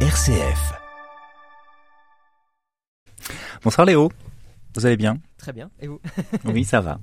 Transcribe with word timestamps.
RCF. 0.00 0.74
Bonsoir 3.62 3.86
Léo, 3.86 4.12
vous 4.74 4.84
allez 4.84 4.98
bien? 4.98 5.18
Très 5.38 5.52
bien, 5.54 5.70
et 5.80 5.86
vous? 5.86 6.00
Oui, 6.44 6.64
ça 6.64 6.82
va. 6.82 7.00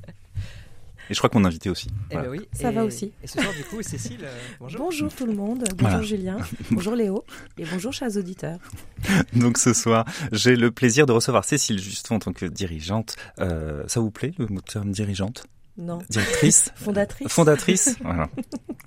Et 1.10 1.14
je 1.16 1.18
crois 1.18 1.30
qu'on 1.30 1.44
a 1.44 1.48
invité 1.48 1.70
aussi. 1.72 1.88
Eh 2.12 2.16
ben 2.16 2.30
oui, 2.30 2.48
Ça 2.54 2.70
et- 2.72 2.76
va 2.76 2.86
aussi. 2.86 3.12
Et 3.24 3.28
ce 3.28 3.42
soir, 3.42 3.52
du 3.58 3.64
coup, 3.64 3.82
Cécile, 3.82 4.20
euh, 4.24 4.38
bonjour. 4.60 4.80
Bonjour 4.80 5.14
tout 5.14 5.26
le 5.26 5.34
monde, 5.34 5.64
bonjour 5.76 5.90
Voilà. 5.90 6.02
Julien, 6.04 6.38
bonjour 6.72 6.94
Léo 6.96 7.26
et 7.58 7.66
bonjour 7.66 7.92
chers 7.92 8.16
auditeurs. 8.16 8.60
Donc 9.34 9.58
ce 9.58 9.74
soir, 9.74 10.06
j'ai 10.32 10.56
le 10.56 10.70
plaisir 10.72 11.08
de 11.08 11.12
recevoir 11.14 11.46
Cécile 11.46 11.80
Juston 11.80 12.16
en 12.16 12.20
tant 12.20 12.32
que 12.34 12.46
dirigeante. 12.46 13.16
Euh, 13.40 13.84
ça 13.88 14.00
vous 14.02 14.12
plaît 14.12 14.34
le 14.38 14.46
mot 14.48 14.62
terme 14.62 14.92
dirigeante? 14.92 15.46
Non, 15.78 16.00
Directrice 16.10 16.72
fondatrice. 16.76 17.32
Fondatrice 17.32 17.98
voilà. 18.04 18.30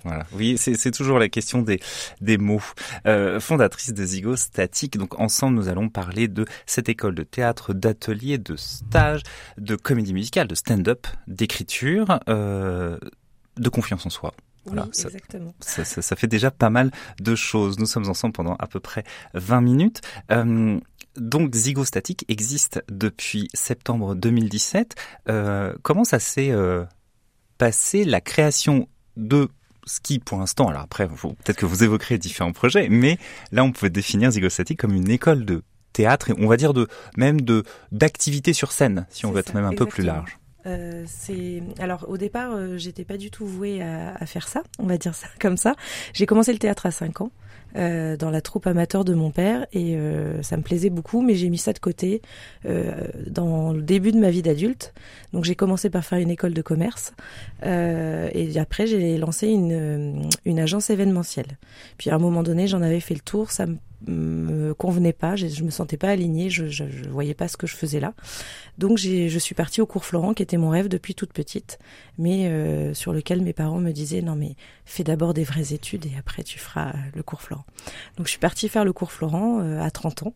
voilà. 0.03 0.25
Oui, 0.33 0.57
c'est 0.57 0.91
toujours 0.91 1.19
la 1.19 1.27
question 1.27 1.61
des, 1.61 1.79
des 2.21 2.37
mots. 2.37 2.61
Euh, 3.05 3.39
fondatrice 3.41 3.93
de 3.93 4.05
Zigo 4.05 4.35
Statique. 4.37 4.97
Donc 4.97 5.19
ensemble, 5.19 5.55
nous 5.57 5.67
allons 5.67 5.89
parler 5.89 6.27
de 6.29 6.45
cette 6.65 6.87
école 6.89 7.13
de 7.15 7.23
théâtre, 7.23 7.73
d'atelier, 7.73 8.37
de 8.37 8.55
stage, 8.55 9.21
de 9.57 9.75
comédie 9.75 10.13
musicale, 10.13 10.47
de 10.47 10.55
stand-up, 10.55 11.07
d'écriture, 11.27 12.19
euh, 12.29 12.97
de 13.57 13.69
confiance 13.69 14.05
en 14.05 14.09
soi. 14.09 14.33
Voilà, 14.65 14.83
oui, 14.83 14.89
ça- 14.91 15.07
exactement. 15.07 15.53
Ça, 15.61 15.85
ça- 15.85 16.01
ça 16.01 16.15
fait 16.17 16.27
déjà 16.27 16.51
pas 16.51 16.69
mal 16.69 16.91
de 17.21 17.35
choses. 17.35 17.79
Nous 17.79 17.85
sommes 17.85 18.09
ensemble 18.09 18.33
pendant 18.33 18.55
à 18.55 18.67
peu 18.67 18.79
près 18.81 19.03
20 19.33 19.61
minutes. 19.61 20.01
Euh, 20.31 20.79
donc 21.17 21.55
Zygostatic 21.55 22.25
existe 22.27 22.83
depuis 22.89 23.49
septembre 23.53 24.15
2017. 24.15 24.95
Euh, 25.29 25.73
comment 25.81 26.03
ça 26.03 26.19
s'est 26.19 26.51
euh, 26.51 26.85
passé 27.57 28.03
la 28.03 28.21
création 28.21 28.87
de 29.15 29.49
ce 29.85 29.99
qui, 29.99 30.19
pour 30.19 30.39
l'instant, 30.39 30.67
alors 30.67 30.81
après, 30.81 31.07
peut-être 31.07 31.57
que 31.57 31.65
vous 31.65 31.83
évoquerez 31.83 32.17
différents 32.17 32.51
projets, 32.51 32.89
mais 32.89 33.17
là, 33.51 33.63
on 33.63 33.71
peut 33.71 33.89
définir 33.89 34.31
Zygostatic 34.31 34.79
comme 34.79 34.93
une 34.93 35.09
école 35.09 35.45
de 35.45 35.63
théâtre 35.93 36.29
et 36.29 36.33
on 36.37 36.47
va 36.47 36.57
dire 36.57 36.73
de 36.73 36.87
même 37.15 37.41
de 37.41 37.63
d'activité 37.91 38.53
sur 38.53 38.71
scène, 38.71 39.07
si 39.09 39.25
on 39.25 39.31
veut 39.31 39.39
être 39.39 39.53
ça, 39.53 39.53
même 39.53 39.65
un 39.65 39.73
peu 39.73 39.85
plus 39.85 40.03
large. 40.03 40.37
Euh, 40.67 41.03
c'est 41.07 41.63
alors 41.79 42.05
au 42.09 42.17
départ, 42.17 42.51
euh, 42.53 42.77
j'étais 42.77 43.05
pas 43.05 43.17
du 43.17 43.31
tout 43.31 43.45
vouée 43.47 43.81
à, 43.81 44.13
à 44.15 44.25
faire 44.25 44.47
ça, 44.47 44.63
on 44.79 44.85
va 44.85 44.97
dire 44.97 45.15
ça 45.15 45.27
comme 45.39 45.57
ça. 45.57 45.75
J'ai 46.13 46.25
commencé 46.25 46.51
le 46.53 46.59
théâtre 46.59 46.85
à 46.85 46.91
5 46.91 47.21
ans. 47.21 47.31
euh, 47.75 48.15
dans 48.15 48.29
la 48.31 48.39
troupe 48.41 48.65
amateur 48.65 49.03
de 49.03 49.13
mon 49.13 49.29
père 49.29 49.67
et 49.73 49.97
euh, 49.97 50.41
ça 50.41 50.55
me 50.55 50.63
plaisait 50.63 50.89
beaucoup 50.89 51.21
mais 51.21 51.35
j'ai 51.35 51.49
mis 51.49 51.57
ça 51.57 51.73
de 51.73 51.79
côté 51.79 52.21
euh, 52.65 52.91
dans 53.29 53.73
le 53.73 53.81
début 53.81 54.13
de 54.13 54.17
ma 54.17 54.29
vie 54.29 54.41
d'adulte 54.41 54.93
donc 55.33 55.43
j'ai 55.43 55.55
commencé 55.55 55.89
par 55.89 56.03
faire 56.05 56.19
une 56.19 56.29
école 56.31 56.53
de 56.53 56.61
commerce 56.61 57.13
et 57.63 58.57
après 58.57 58.87
j'ai 58.87 59.17
lancé 59.17 59.47
une, 59.49 60.29
une 60.45 60.59
agence 60.59 60.89
événementielle 60.89 61.57
puis 61.97 62.09
à 62.09 62.15
un 62.15 62.19
moment 62.19 62.41
donné 62.41 62.67
j'en 62.67 62.81
avais 62.81 63.01
fait 63.01 63.15
le 63.15 63.19
tour 63.19 63.51
ça 63.51 63.65
me 63.65 63.75
me 64.05 64.73
convenait 64.73 65.13
pas, 65.13 65.35
je, 65.35 65.47
je 65.47 65.63
me 65.63 65.69
sentais 65.69 65.97
pas 65.97 66.09
alignée, 66.09 66.49
je, 66.49 66.67
je, 66.67 66.85
je 66.89 67.09
voyais 67.09 67.33
pas 67.33 67.47
ce 67.47 67.57
que 67.57 67.67
je 67.67 67.75
faisais 67.75 67.99
là. 67.99 68.13
Donc 68.77 68.97
je 68.97 69.39
suis 69.39 69.55
partie 69.55 69.81
au 69.81 69.85
cours 69.85 70.05
Florent, 70.05 70.33
qui 70.33 70.43
était 70.43 70.57
mon 70.57 70.69
rêve 70.69 70.87
depuis 70.87 71.15
toute 71.15 71.33
petite, 71.33 71.79
mais 72.17 72.47
euh, 72.47 72.93
sur 72.93 73.13
lequel 73.13 73.41
mes 73.41 73.53
parents 73.53 73.79
me 73.79 73.91
disaient 73.91 74.21
non 74.21 74.35
mais 74.35 74.55
fais 74.85 75.03
d'abord 75.03 75.33
des 75.33 75.43
vraies 75.43 75.73
études 75.73 76.05
et 76.05 76.13
après 76.17 76.43
tu 76.43 76.59
feras 76.59 76.93
le 77.15 77.23
cours 77.23 77.41
Florent. 77.41 77.65
Donc 78.17 78.27
je 78.27 78.31
suis 78.31 78.39
partie 78.39 78.69
faire 78.69 78.85
le 78.85 78.93
cours 78.93 79.11
Florent 79.11 79.61
euh, 79.61 79.81
à 79.81 79.89
30 79.89 80.23
ans. 80.23 80.33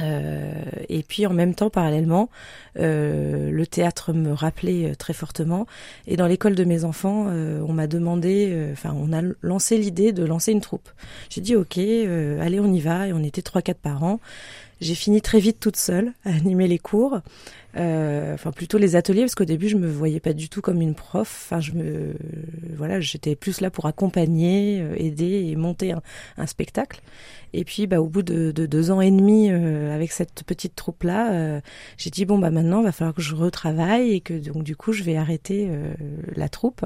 Euh, 0.00 0.52
et 0.88 1.02
puis 1.02 1.26
en 1.26 1.32
même 1.32 1.54
temps, 1.54 1.70
parallèlement, 1.70 2.28
euh, 2.78 3.50
le 3.50 3.66
théâtre 3.66 4.12
me 4.12 4.32
rappelait 4.32 4.90
euh, 4.90 4.94
très 4.94 5.12
fortement. 5.12 5.66
Et 6.06 6.16
dans 6.16 6.26
l'école 6.26 6.54
de 6.54 6.64
mes 6.64 6.84
enfants, 6.84 7.26
on 7.28 7.72
m'a 7.72 7.86
demandé, 7.86 8.68
enfin, 8.72 8.94
on 8.96 9.12
a 9.12 9.22
lancé 9.42 9.76
l'idée 9.78 10.12
de 10.12 10.24
lancer 10.24 10.52
une 10.52 10.60
troupe. 10.60 10.88
J'ai 11.30 11.40
dit 11.40 11.56
ok, 11.56 11.78
allez, 11.78 12.60
on 12.60 12.72
y 12.72 12.80
va. 12.80 13.08
Et 13.08 13.12
on 13.12 13.22
était 13.22 13.42
trois, 13.42 13.62
quatre 13.62 13.80
parents. 13.80 14.20
J'ai 14.80 14.94
fini 14.94 15.20
très 15.20 15.40
vite 15.40 15.58
toute 15.58 15.76
seule 15.76 16.12
à 16.24 16.30
animer 16.30 16.68
les 16.68 16.78
cours, 16.78 17.20
euh, 17.76 18.34
enfin 18.34 18.52
plutôt 18.52 18.78
les 18.78 18.94
ateliers 18.94 19.22
parce 19.22 19.34
qu'au 19.34 19.44
début 19.44 19.68
je 19.68 19.76
me 19.76 19.88
voyais 19.88 20.20
pas 20.20 20.32
du 20.32 20.48
tout 20.48 20.60
comme 20.60 20.80
une 20.80 20.94
prof. 20.94 21.46
Enfin 21.46 21.60
je 21.60 21.72
me, 21.72 22.14
voilà, 22.76 23.00
j'étais 23.00 23.34
plus 23.34 23.60
là 23.60 23.70
pour 23.70 23.86
accompagner, 23.86 24.80
euh, 24.80 24.94
aider 24.96 25.48
et 25.48 25.56
monter 25.56 25.92
un, 25.92 26.02
un 26.36 26.46
spectacle. 26.46 27.00
Et 27.52 27.64
puis 27.64 27.86
bah 27.88 28.00
au 28.00 28.08
bout 28.08 28.22
de, 28.22 28.52
de 28.52 28.66
deux 28.66 28.90
ans 28.92 29.00
et 29.00 29.10
demi 29.10 29.50
euh, 29.50 29.92
avec 29.94 30.12
cette 30.12 30.44
petite 30.44 30.76
troupe 30.76 31.02
là, 31.02 31.60
j'ai 31.96 32.10
dit 32.10 32.24
bon 32.24 32.38
bah 32.38 32.50
maintenant 32.50 32.82
va 32.82 32.92
falloir 32.92 33.14
que 33.14 33.22
je 33.22 33.34
retravaille 33.34 34.12
et 34.12 34.20
que 34.20 34.34
donc 34.34 34.62
du 34.62 34.76
coup 34.76 34.92
je 34.92 35.02
vais 35.02 35.16
arrêter 35.16 35.66
euh, 35.70 35.92
la 36.36 36.48
troupe. 36.48 36.84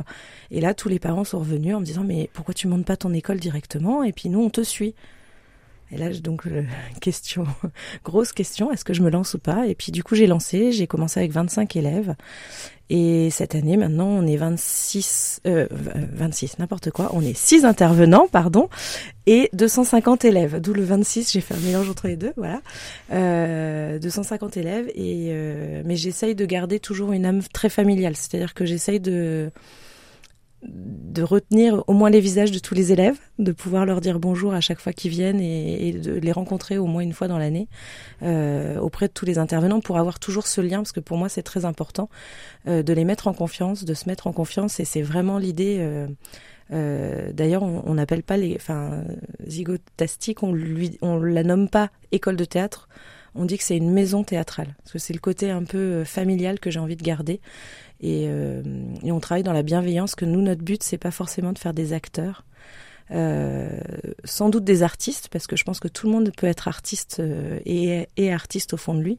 Et 0.50 0.60
là 0.60 0.72
tous 0.72 0.88
les 0.88 0.98
parents 0.98 1.24
sont 1.24 1.40
revenus 1.40 1.74
en 1.74 1.80
me 1.80 1.84
disant 1.84 2.04
mais 2.04 2.30
pourquoi 2.32 2.54
tu 2.54 2.68
montes 2.68 2.86
pas 2.86 2.96
ton 2.96 3.12
école 3.12 3.38
directement? 3.38 4.02
Et 4.02 4.12
puis 4.12 4.28
nous 4.30 4.40
on 4.40 4.50
te 4.50 4.62
suit. 4.62 4.94
Et 5.92 5.98
là, 5.98 6.10
donc, 6.10 6.46
euh, 6.46 6.62
question, 7.00 7.46
grosse 8.04 8.32
question, 8.32 8.72
est-ce 8.72 8.84
que 8.84 8.94
je 8.94 9.02
me 9.02 9.10
lance 9.10 9.34
ou 9.34 9.38
pas? 9.38 9.66
Et 9.66 9.74
puis, 9.74 9.92
du 9.92 10.02
coup, 10.02 10.14
j'ai 10.14 10.26
lancé, 10.26 10.72
j'ai 10.72 10.86
commencé 10.86 11.20
avec 11.20 11.32
25 11.32 11.76
élèves. 11.76 12.14
Et 12.94 13.30
cette 13.30 13.54
année, 13.54 13.78
maintenant, 13.78 14.08
on 14.08 14.26
est 14.26 14.36
26, 14.36 15.40
euh, 15.46 15.66
26, 15.70 16.58
n'importe 16.58 16.90
quoi, 16.90 17.10
on 17.14 17.22
est 17.22 17.34
6 17.34 17.64
intervenants, 17.64 18.28
pardon, 18.30 18.68
et 19.26 19.48
250 19.54 20.26
élèves. 20.26 20.60
D'où 20.60 20.74
le 20.74 20.82
26, 20.82 21.32
j'ai 21.32 21.40
fait 21.40 21.54
un 21.54 21.60
mélange 21.60 21.88
entre 21.88 22.06
les 22.06 22.16
deux, 22.16 22.34
voilà. 22.36 22.60
Euh, 23.12 23.98
250 23.98 24.58
élèves, 24.58 24.88
et, 24.94 25.28
euh, 25.30 25.82
mais 25.86 25.96
j'essaye 25.96 26.34
de 26.34 26.44
garder 26.44 26.80
toujours 26.80 27.12
une 27.12 27.24
âme 27.24 27.40
très 27.54 27.70
familiale. 27.70 28.14
C'est-à-dire 28.14 28.52
que 28.52 28.66
j'essaye 28.66 29.00
de, 29.00 29.50
de 30.62 31.22
retenir 31.22 31.82
au 31.88 31.92
moins 31.92 32.10
les 32.10 32.20
visages 32.20 32.52
de 32.52 32.58
tous 32.58 32.74
les 32.74 32.92
élèves, 32.92 33.18
de 33.38 33.52
pouvoir 33.52 33.84
leur 33.84 34.00
dire 34.00 34.18
bonjour 34.18 34.54
à 34.54 34.60
chaque 34.60 34.80
fois 34.80 34.92
qu'ils 34.92 35.10
viennent 35.10 35.40
et, 35.40 35.92
de 35.92 36.12
les 36.12 36.32
rencontrer 36.32 36.78
au 36.78 36.86
moins 36.86 37.02
une 37.02 37.12
fois 37.12 37.28
dans 37.28 37.38
l'année 37.38 37.68
euh, 38.22 38.78
auprès 38.78 39.08
de 39.08 39.12
tous 39.12 39.26
les 39.26 39.38
intervenants 39.38 39.80
pour 39.80 39.98
avoir 39.98 40.18
toujours 40.18 40.46
ce 40.46 40.60
lien, 40.60 40.78
parce 40.78 40.92
que 40.92 41.00
pour 41.00 41.18
moi 41.18 41.28
c'est 41.28 41.42
très 41.42 41.64
important 41.64 42.08
euh, 42.68 42.82
de 42.82 42.92
les 42.92 43.04
mettre 43.04 43.26
en 43.26 43.34
confiance, 43.34 43.84
de 43.84 43.94
se 43.94 44.08
mettre 44.08 44.26
en 44.26 44.32
confiance, 44.32 44.80
et 44.80 44.84
c'est 44.84 45.02
vraiment 45.02 45.38
l'idée. 45.38 45.78
Euh, 45.80 46.06
euh, 46.72 47.32
D'ailleurs, 47.32 47.62
on 47.62 47.94
n'appelle 47.94 48.22
pas 48.22 48.36
les, 48.36 48.54
enfin, 48.56 49.04
zygotastique, 49.46 50.42
on 50.42 50.52
lui, 50.52 50.98
on 51.02 51.18
la 51.18 51.42
nomme 51.42 51.68
pas 51.68 51.90
école 52.12 52.36
de 52.36 52.44
théâtre. 52.44 52.88
On 53.34 53.46
dit 53.46 53.56
que 53.56 53.64
c'est 53.64 53.76
une 53.76 53.90
maison 53.90 54.24
théâtrale, 54.24 54.74
parce 54.78 54.92
que 54.92 54.98
c'est 54.98 55.14
le 55.14 55.18
côté 55.18 55.50
un 55.50 55.64
peu 55.64 55.78
euh, 55.78 56.04
familial 56.04 56.60
que 56.60 56.70
j'ai 56.70 56.78
envie 56.78 56.96
de 56.96 57.02
garder. 57.02 57.40
Et, 58.02 58.24
euh, 58.26 58.62
et, 59.02 59.12
on 59.12 59.20
travaille 59.20 59.44
dans 59.44 59.52
la 59.52 59.62
bienveillance. 59.62 60.14
Que 60.14 60.24
nous, 60.24 60.42
notre 60.42 60.62
but, 60.62 60.82
c'est 60.82 60.98
pas 60.98 61.10
forcément 61.10 61.52
de 61.52 61.58
faire 61.58 61.72
des 61.72 61.92
acteurs, 61.92 62.44
euh, 63.10 63.68
sans 64.24 64.48
doute 64.48 64.64
des 64.64 64.82
artistes, 64.82 65.28
parce 65.28 65.46
que 65.46 65.56
je 65.56 65.64
pense 65.64 65.80
que 65.80 65.88
tout 65.88 66.06
le 66.06 66.12
monde 66.12 66.32
peut 66.36 66.46
être 66.46 66.68
artiste 66.68 67.18
euh, 67.20 67.58
et, 67.66 68.08
et, 68.16 68.32
artiste 68.32 68.72
au 68.72 68.76
fond 68.76 68.94
de 68.94 69.00
lui. 69.00 69.18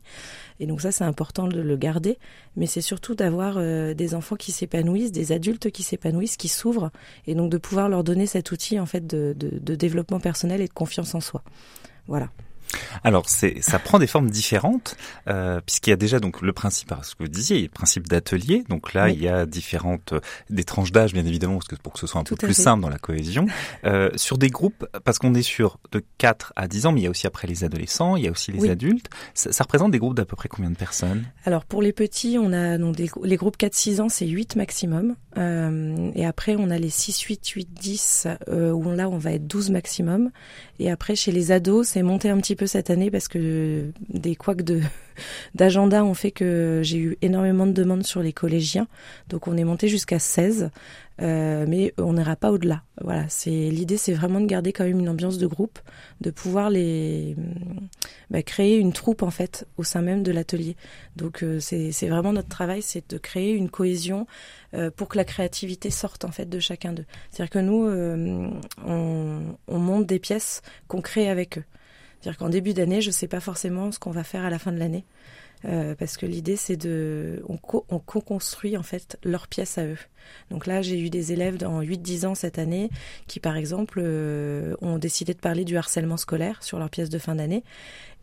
Et 0.59 0.66
donc 0.66 0.81
ça, 0.81 0.91
c'est 0.91 1.03
important 1.03 1.47
de 1.47 1.61
le 1.61 1.77
garder. 1.77 2.17
Mais 2.55 2.66
c'est 2.66 2.81
surtout 2.81 3.13
d'avoir 3.13 3.55
euh, 3.57 3.94
des 3.94 4.16
enfants 4.16 4.35
qui 4.35 4.51
s'épanouissent, 4.51 5.11
des 5.11 5.31
adultes 5.31 5.69
qui 5.69 5.83
s'épanouissent, 5.83 6.38
qui 6.38 6.47
s'ouvrent, 6.47 6.91
et 7.27 7.35
donc 7.35 7.51
de 7.51 7.57
pouvoir 7.57 7.88
leur 7.88 8.03
donner 8.03 8.25
cet 8.25 8.51
outil 8.51 8.79
en 8.79 8.85
fait 8.85 9.05
de, 9.05 9.35
de, 9.38 9.59
de 9.59 9.75
développement 9.75 10.19
personnel 10.19 10.61
et 10.61 10.67
de 10.67 10.73
confiance 10.73 11.13
en 11.13 11.21
soi. 11.21 11.44
Voilà. 12.07 12.29
Alors, 13.03 13.29
c'est, 13.29 13.61
ça 13.61 13.79
prend 13.79 14.00
des 14.00 14.07
formes 14.07 14.29
différentes, 14.29 14.95
euh, 15.28 15.59
puisqu'il 15.66 15.89
y 15.89 15.94
a 15.94 15.97
déjà 15.97 16.19
donc 16.19 16.41
le 16.41 16.53
principe, 16.53 16.94
ce 17.03 17.16
que 17.16 17.23
vous 17.23 17.29
disiez, 17.29 17.61
le 17.61 17.67
principe 17.69 18.07
d'atelier. 18.07 18.63
Donc 18.69 18.94
là, 18.94 19.06
Oui. 19.06 19.13
il 19.16 19.23
y 19.23 19.28
a 19.28 19.45
différentes, 19.45 20.13
euh, 20.13 20.19
des 20.50 20.63
tranches 20.63 20.91
d'âge, 20.91 21.13
bien 21.13 21.25
évidemment, 21.25 21.56
parce 21.56 21.67
que 21.67 21.75
pour 21.75 21.94
que 21.94 22.00
ce 22.00 22.07
soit 22.07 22.22
un 22.22 22.23
Tout 22.23 22.35
peu 22.35 22.47
plus 22.47 22.56
fait. 22.56 22.62
simple 22.63 22.81
dans 22.81 22.89
la 22.89 22.97
cohésion. 23.00 23.45
Euh, 23.85 24.09
sur 24.16 24.38
des 24.38 24.50
groupes, 24.50 24.85
parce 25.03 25.19
qu'on 25.19 25.33
est 25.35 25.41
sur 25.41 25.79
de 25.91 26.03
4 26.17 26.53
à 26.56 26.67
10 26.67 26.85
ans, 26.85 26.91
mais 26.91 27.01
il 27.01 27.03
y 27.03 27.07
a 27.07 27.09
aussi 27.09 27.28
après 27.28 27.47
les 27.47 27.63
adolescents, 27.63 28.16
il 28.16 28.23
y 28.23 28.28
a 28.28 28.31
aussi 28.31 28.51
les 28.51 28.59
Oui. 28.59 28.69
adultes. 28.69 29.09
Ça, 29.33 29.51
ça 29.51 29.63
représente 29.63 29.91
des 29.91 30.00
groupes 30.00 30.16
d'à 30.16 30.25
peu 30.25 30.35
près 30.35 30.50
combien 30.50 30.69
de 30.72 30.75
personnes? 30.78 31.23
Alors 31.45 31.66
pour 31.66 31.81
les 31.81 31.94
petits, 31.94 32.38
on 32.39 32.53
a 32.53 32.78
donc 32.78 32.95
des, 32.95 33.09
les 33.23 33.35
groupes 33.35 33.57
4-6 33.57 34.01
ans, 34.01 34.09
c'est 34.09 34.28
8 34.28 34.56
maximum. 34.56 35.16
Euh, 35.38 36.12
et 36.16 36.25
après, 36.25 36.56
on 36.57 36.69
a 36.69 36.78
les 36.78 36.89
6, 36.89 37.19
8, 37.22 37.47
8, 37.47 37.69
10, 37.73 38.28
euh, 38.50 38.72
où 38.72 38.91
là, 38.91 39.09
on 39.09 39.17
va 39.17 39.31
être 39.33 39.47
12 39.47 39.72
maximum. 39.72 40.29
Et 40.83 40.91
après, 40.91 41.15
chez 41.15 41.31
les 41.31 41.53
ados, 41.53 41.88
c'est 41.88 42.03
monté 42.03 42.30
un 42.30 42.35
petit 42.39 42.57
peu 42.57 42.68
cette 42.68 42.89
année 42.89 43.09
parce 43.09 43.30
que 43.30 43.85
des 44.09 44.35
couacs 44.35 44.63
de 44.63 44.81
d'agenda 45.56 46.03
ont 46.03 46.13
fait 46.13 46.31
que 46.31 46.81
j'ai 46.83 46.97
eu 46.97 47.18
énormément 47.21 47.65
de 47.65 47.71
demandes 47.71 48.03
sur 48.03 48.21
les 48.21 48.33
collégiens. 48.33 48.88
Donc 49.30 49.47
on 49.47 49.56
est 49.56 49.63
monté 49.63 49.88
jusqu'à 49.88 50.19
16. 50.19 50.71
Euh, 51.24 51.66
mais 51.68 51.94
on 51.98 52.14
n'ira 52.14 52.36
pas 52.36 52.52
au-delà. 52.52 52.84
Voilà, 53.02 53.25
c'est 53.30 53.50
l'idée, 53.50 53.98
c'est 53.98 54.14
vraiment 54.14 54.42
de 54.42 54.46
garder 54.46 54.74
quand 54.74 54.84
même 54.84 55.00
une 55.00 55.08
ambiance 55.08 55.38
de 55.38 55.48
groupe, 55.48 55.80
de 56.22 56.31
pouvoir 56.31 56.70
les 56.70 57.36
bah, 58.30 58.44
créer 58.44 58.78
une 58.78 58.92
troupe 58.92 59.24
en 59.24 59.31
fait 59.31 59.66
au 59.78 59.84
sein 59.84 60.02
même 60.02 60.24
de 60.24 60.31
l'atelier. 60.31 60.75
Donc 61.16 61.44
euh, 61.44 61.60
c'est 61.60 62.08
vraiment 62.08 62.34
notre 62.34 62.50
travail, 62.50 62.81
c'est 62.81 63.10
de 63.10 63.18
créer 63.18 63.54
une 63.54 63.70
cohésion 63.70 64.28
euh, 64.74 64.92
pour 64.92 65.08
que 65.08 65.18
la 65.18 65.25
créativité 65.25 65.90
sorte 65.90 66.25
en 66.25 66.31
fait 66.31 66.50
de 66.50 66.60
chacun 66.60 66.92
d'eux. 66.92 67.06
C'est-à-dire 67.31 67.52
que 67.52 67.60
nous, 67.60 68.54
on, 68.86 69.42
on 69.68 69.80
monte 69.80 70.06
des 70.06 70.20
pièces 70.20 70.62
qu'on 70.88 71.02
crée 71.02 71.30
avec 71.30 71.58
eux. 71.58 71.64
C'est-à-dire 72.20 72.38
qu'en 72.38 72.50
début 72.50 72.74
d'année, 72.74 73.02
je 73.02 73.12
sais 73.12 73.28
pas 73.28 73.42
forcément 73.42 73.92
ce 73.92 74.00
qu'on 74.00 74.12
va 74.12 74.24
faire 74.24 74.46
à 74.46 74.50
la 74.50 74.60
fin 74.60 74.72
de 74.72 74.80
l'année. 74.80 75.06
Euh, 75.65 75.95
parce 75.95 76.18
que 76.18 76.25
l'idée 76.25 76.57
c'est 76.57 76.75
de 76.75 77.42
on, 77.48 77.57
co 77.57 77.86
on 77.89 78.00
co-construit 78.00 78.75
en 78.75 78.83
fait 78.83 79.18
leurs 79.24 79.48
pièces 79.48 79.77
à 79.77 79.86
eux. 79.86 79.98
Donc 80.50 80.68
là, 80.68 80.81
j'ai 80.81 81.00
eu 81.00 81.10
des 81.10 81.31
élèves 81.31 81.57
dans 81.57 81.81
8-10 81.81 82.25
ans 82.25 82.36
cette 82.36 82.60
année 82.60 82.89
qui 83.27 83.39
par 83.39 83.56
exemple 83.56 84.01
euh, 84.04 84.75
ont 84.81 84.98
décidé 84.98 85.33
de 85.33 85.39
parler 85.39 85.63
du 85.63 85.77
harcèlement 85.77 86.18
scolaire 86.18 86.63
sur 86.63 86.80
leurs 86.80 86.89
pièces 86.89 87.10
de 87.10 87.18
fin 87.18 87.36
d'année 87.36 87.63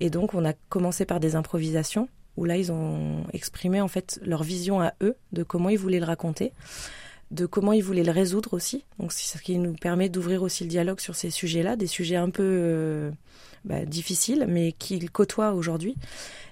et 0.00 0.10
donc 0.10 0.34
on 0.34 0.44
a 0.44 0.52
commencé 0.68 1.06
par 1.06 1.20
des 1.20 1.34
improvisations 1.34 2.08
où 2.36 2.44
là 2.44 2.56
ils 2.56 2.72
ont 2.72 3.24
exprimé 3.32 3.80
en 3.80 3.88
fait 3.88 4.20
leur 4.22 4.42
vision 4.42 4.80
à 4.80 4.92
eux 5.02 5.16
de 5.32 5.42
comment 5.42 5.68
ils 5.68 5.78
voulaient 5.78 6.00
le 6.00 6.06
raconter 6.06 6.52
de 7.30 7.46
comment 7.46 7.72
ils 7.72 7.82
voulaient 7.82 8.04
le 8.04 8.12
résoudre 8.12 8.54
aussi. 8.54 8.84
Donc 8.98 9.12
c'est 9.12 9.38
ce 9.38 9.42
qui 9.42 9.58
nous 9.58 9.74
permet 9.74 10.08
d'ouvrir 10.08 10.42
aussi 10.42 10.64
le 10.64 10.70
dialogue 10.70 11.00
sur 11.00 11.14
ces 11.14 11.30
sujets-là, 11.30 11.76
des 11.76 11.86
sujets 11.86 12.16
un 12.16 12.30
peu 12.30 12.42
euh, 12.44 13.10
bah, 13.64 13.84
difficiles, 13.84 14.46
mais 14.48 14.72
qu'ils 14.72 15.10
côtoient 15.10 15.52
aujourd'hui. 15.52 15.94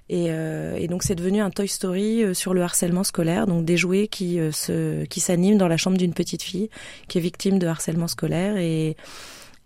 Et, 0.08 0.26
euh, 0.28 0.86
donc 0.86 1.02
c'est 1.02 1.16
devenu 1.16 1.40
un 1.40 1.50
Toy 1.50 1.68
Story 1.68 2.22
euh, 2.22 2.32
sur 2.32 2.54
le 2.54 2.62
harcèlement 2.62 3.04
scolaire, 3.04 3.46
donc 3.46 3.64
des 3.64 3.76
jouets 3.76 4.08
qui 4.08 4.38
se 4.52 5.04
qui 5.04 5.20
s'animent 5.20 5.58
dans 5.58 5.68
la 5.68 5.76
chambre 5.76 5.98
d'une 5.98 6.14
petite 6.14 6.42
fille 6.42 6.70
qui 7.08 7.18
est 7.18 7.20
victime 7.20 7.58
de 7.58 7.66
harcèlement 7.66 8.08
scolaire 8.08 8.56
et 8.56 8.96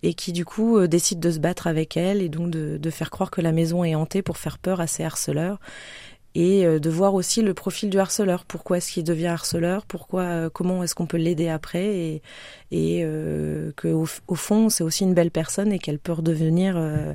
et 0.05 0.15
qui 0.15 0.33
du 0.33 0.45
coup 0.45 0.85
décide 0.89 1.21
de 1.21 1.31
se 1.31 1.39
battre 1.39 1.69
avec 1.69 1.97
elle 1.97 2.23
et 2.23 2.29
donc 2.29 2.51
de 2.51 2.91
faire 2.91 3.09
croire 3.11 3.31
que 3.31 3.41
la 3.41 3.53
maison 3.53 3.85
est 3.85 3.95
hantée 3.95 4.21
pour 4.21 4.37
faire 4.37 4.59
peur 4.59 4.81
à 4.81 4.89
ses 4.89 5.05
harceleurs 5.05 5.61
et 6.35 6.65
euh, 6.65 6.79
de 6.79 6.91
voir 6.91 7.15
aussi 7.15 7.43
le 7.43 7.55
profil 7.55 7.91
du 7.91 7.99
harceleur. 7.99 8.45
Pourquoi 8.45 8.79
est-ce 8.79 8.93
qu'il 8.93 9.05
devient 9.05 9.27
harceleur? 9.27 9.85
Pourquoi 9.87 10.23
euh, 10.23 10.51
Comment 10.51 10.83
est-ce 10.83 10.95
qu'on 10.95 11.07
peut 11.07 11.17
l'aider 11.17 11.49
après? 11.49 11.85
Et, 11.85 12.23
et 12.71 13.03
euh, 13.05 13.73
que 13.77 13.89
au, 13.89 14.07
au 14.29 14.35
fond, 14.35 14.69
c'est 14.69 14.85
aussi 14.85 15.05
une 15.05 15.15
belle 15.15 15.31
personne 15.31 15.73
et 15.73 15.79
qu'elle 15.79 15.99
peut 15.99 16.13
redevenir 16.13 16.75
euh, 16.77 17.13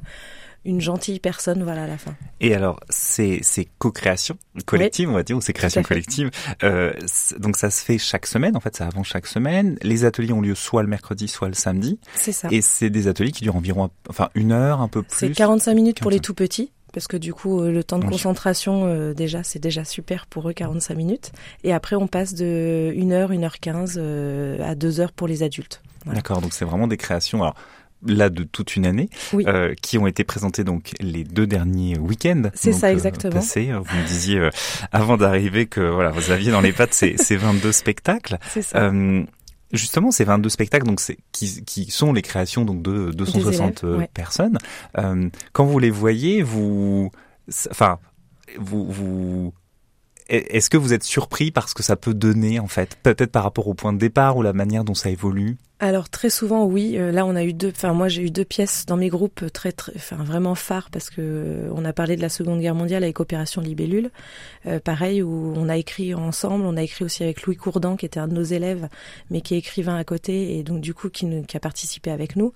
une 0.68 0.82
gentille 0.82 1.20
personne, 1.20 1.64
voilà, 1.64 1.84
à 1.84 1.88
la 1.88 1.98
fin. 1.98 2.14
Et 2.42 2.54
alors, 2.54 2.80
c'est 2.90 3.40
c'est 3.42 3.68
co-création 3.80 4.38
collective, 4.66 5.08
oui. 5.08 5.14
on 5.14 5.18
va 5.18 5.24
dire, 5.24 5.38
ou 5.38 5.42
c'est 5.42 5.54
création 5.54 5.82
collective. 5.82 6.30
Euh, 6.64 6.92
donc 7.40 7.56
ça 7.56 7.70
se 7.70 7.84
fait 7.84 7.98
chaque 7.98 8.28
semaine. 8.28 8.58
En 8.58 8.60
fait, 8.60 8.76
ça 8.76 8.86
avance 8.86 9.08
chaque 9.08 9.28
semaine. 9.28 9.78
Les 9.82 10.06
ateliers 10.06 10.34
ont 10.34 10.42
lieu 10.42 10.56
soit 10.56 10.84
le 10.84 10.90
mercredi, 10.90 11.28
soit 11.28 11.48
le 11.48 11.54
samedi. 11.54 12.00
C'est 12.16 12.34
ça. 12.34 12.50
Et 12.52 12.62
c'est 12.62 12.90
des 12.90 13.08
ateliers 13.08 13.32
qui 13.32 13.44
durent 13.44 13.56
environ, 13.56 13.90
enfin, 14.10 14.30
une 14.36 14.52
heure, 14.52 14.82
un 14.82 14.90
peu 14.90 15.04
plus. 15.04 15.18
C'est 15.18 15.32
45 15.32 15.74
minutes 15.74 15.98
45. 15.98 16.02
pour 16.04 16.12
les 16.12 16.20
tout 16.20 16.34
petits 16.34 16.72
parce 16.98 17.08
que 17.08 17.18
du 17.18 17.32
coup 17.32 17.62
le 17.62 17.84
temps 17.84 18.00
de 18.00 18.06
concentration 18.06 18.88
euh, 18.88 19.14
déjà 19.14 19.44
c'est 19.44 19.60
déjà 19.60 19.86
super 19.86 20.26
pour 20.26 20.50
eux 20.50 20.54
45 20.54 20.96
minutes 20.96 21.32
et 21.64 21.72
après 21.72 21.96
on 21.96 22.08
passe 22.08 22.34
de 22.34 22.92
1 22.98 23.12
heure 23.12 23.30
1 23.30 23.44
heure 23.44 23.60
15 23.60 24.00
euh, 24.02 24.58
à 24.68 24.74
2 24.74 25.00
heures 25.00 25.12
pour 25.12 25.28
les 25.28 25.44
adultes. 25.44 25.84
Voilà. 26.06 26.22
D'accord, 26.22 26.42
donc 26.42 26.54
c'est 26.54 26.66
vraiment 26.66 26.88
des 26.88 26.98
créations 26.98 27.44
alors 27.44 27.54
là 28.06 28.30
de 28.30 28.44
toute 28.44 28.76
une 28.76 28.86
année, 28.86 29.10
oui. 29.34 29.44
euh, 29.48 29.74
qui 29.82 29.98
ont 29.98 30.08
été 30.08 30.24
présentés 30.24 30.64
donc 30.64 30.92
les 31.00 31.24
deux 31.24 31.48
derniers 31.48 31.98
week-ends. 31.98 32.50
C'est 32.54 32.72
ça 32.72 32.92
exactement. 32.92 33.34
Euh, 33.34 33.40
passés. 33.40 33.72
Vous 33.72 33.98
me 33.98 34.08
disiez 34.08 34.40
euh, 34.40 34.50
avant 34.92 35.18
d'arriver 35.18 35.66
que 35.66 35.82
voilà 35.82 36.12
vous 36.12 36.32
aviez 36.32 36.52
dans 36.52 36.62
les 36.62 36.74
pattes 36.74 36.94
ces, 36.94 37.18
ces 37.18 37.36
22 37.36 37.72
spectacles. 37.72 38.38
C'est 38.54 38.62
ça. 38.62 38.92
Justement, 39.74 40.12
ces 40.12 40.24
22 40.24 40.50
spectacles, 40.50 40.86
donc 40.86 41.02
qui, 41.32 41.64
qui 41.66 41.92
sont 41.92 42.14
les 42.14 42.22
créations 42.22 42.64
donc 42.64 42.82
de 42.82 43.12
260 43.12 43.84
élèves, 43.84 43.98
ouais. 43.98 44.10
personnes. 44.14 44.58
Euh, 44.98 45.30
quand 45.52 45.66
vous 45.66 45.80
les 45.80 45.90
voyez, 45.90 46.42
vous, 46.42 47.12
enfin, 47.70 48.00
vous, 48.58 48.90
vous, 48.90 49.54
est-ce 50.30 50.70
que 50.70 50.78
vous 50.78 50.94
êtes 50.94 51.04
surpris 51.04 51.52
par 51.52 51.70
ce 51.70 51.76
que 51.76 51.84
ça 51.84 51.96
peut 51.96 52.14
donner 52.14 52.60
en 52.60 52.68
fait, 52.68 52.98
peut-être 53.04 53.32
par 53.32 53.44
rapport 53.44 53.68
au 53.68 53.74
point 53.74 53.94
de 53.94 53.98
départ 53.98 54.38
ou 54.38 54.42
la 54.42 54.54
manière 54.54 54.84
dont 54.84 54.94
ça 54.94 55.10
évolue? 55.10 55.58
Alors 55.80 56.10
très 56.10 56.32
souvent 56.32 56.66
oui. 56.66 56.98
Euh, 56.98 57.12
là 57.12 57.26
on 57.26 57.36
a 57.36 57.44
eu 57.44 57.54
deux. 57.54 57.70
Enfin 57.70 57.94
moi 57.94 58.08
j'ai 58.08 58.24
eu 58.24 58.32
deux 58.32 58.46
pièces 58.46 58.86
dans 58.88 58.98
mes 58.98 59.10
groupes 59.10 59.46
très, 59.54 59.72
très 59.72 59.92
enfin 59.96 60.18
vraiment 60.24 60.56
phares 60.56 60.90
parce 60.90 61.12
que 61.12 61.22
euh, 61.22 61.70
on 61.76 61.86
a 61.86 61.94
parlé 61.94 62.16
de 62.16 62.22
la 62.22 62.30
Seconde 62.30 62.62
Guerre 62.62 62.74
mondiale 62.74 63.04
avec 63.04 63.20
Opération 63.20 63.62
Libellule. 63.62 64.10
Euh, 64.66 64.80
pareil 64.80 65.22
où 65.22 65.54
on 65.56 65.70
a 65.70 65.78
écrit 65.78 66.16
ensemble. 66.16 66.66
On 66.66 66.78
a 66.78 66.82
écrit 66.82 67.06
aussi 67.06 67.24
avec 67.24 67.44
Louis 67.44 67.58
Courdan 67.58 67.96
qui 67.96 68.08
était 68.08 68.20
un 68.20 68.28
de 68.28 68.34
nos 68.34 68.44
élèves 68.44 68.90
mais 69.30 69.42
qui 69.42 69.54
est 69.54 69.60
écrivain 69.60 69.96
à 69.98 70.04
côté 70.04 70.58
et 70.58 70.64
donc 70.64 70.82
du 70.82 70.96
coup 70.96 71.10
qui, 71.10 71.28
qui 71.46 71.58
a 71.58 71.60
participé 71.60 72.10
avec 72.10 72.36
nous. 72.36 72.54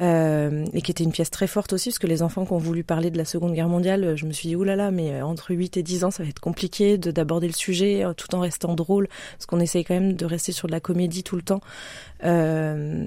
Euh, 0.00 0.64
et 0.72 0.80
qui 0.80 0.90
était 0.90 1.04
une 1.04 1.12
pièce 1.12 1.30
très 1.30 1.46
forte 1.46 1.74
aussi, 1.74 1.90
parce 1.90 1.98
que 1.98 2.06
les 2.06 2.22
enfants 2.22 2.46
qui 2.46 2.52
ont 2.52 2.58
voulu 2.58 2.82
parler 2.82 3.10
de 3.10 3.18
la 3.18 3.26
Seconde 3.26 3.52
Guerre 3.52 3.68
mondiale, 3.68 4.16
je 4.16 4.24
me 4.24 4.32
suis 4.32 4.48
dit, 4.48 4.56
oulala, 4.56 4.90
mais 4.90 5.20
entre 5.20 5.54
8 5.54 5.76
et 5.76 5.82
10 5.82 6.04
ans, 6.04 6.10
ça 6.10 6.22
va 6.22 6.30
être 6.30 6.40
compliqué 6.40 6.96
d'aborder 6.96 7.46
le 7.46 7.52
sujet 7.52 8.04
tout 8.16 8.34
en 8.34 8.40
restant 8.40 8.74
drôle, 8.74 9.08
parce 9.32 9.46
qu'on 9.46 9.60
essaye 9.60 9.84
quand 9.84 9.94
même 9.94 10.14
de 10.14 10.24
rester 10.24 10.50
sur 10.50 10.66
de 10.66 10.72
la 10.72 10.80
comédie 10.80 11.22
tout 11.22 11.36
le 11.36 11.42
temps, 11.42 11.60
euh, 12.24 13.04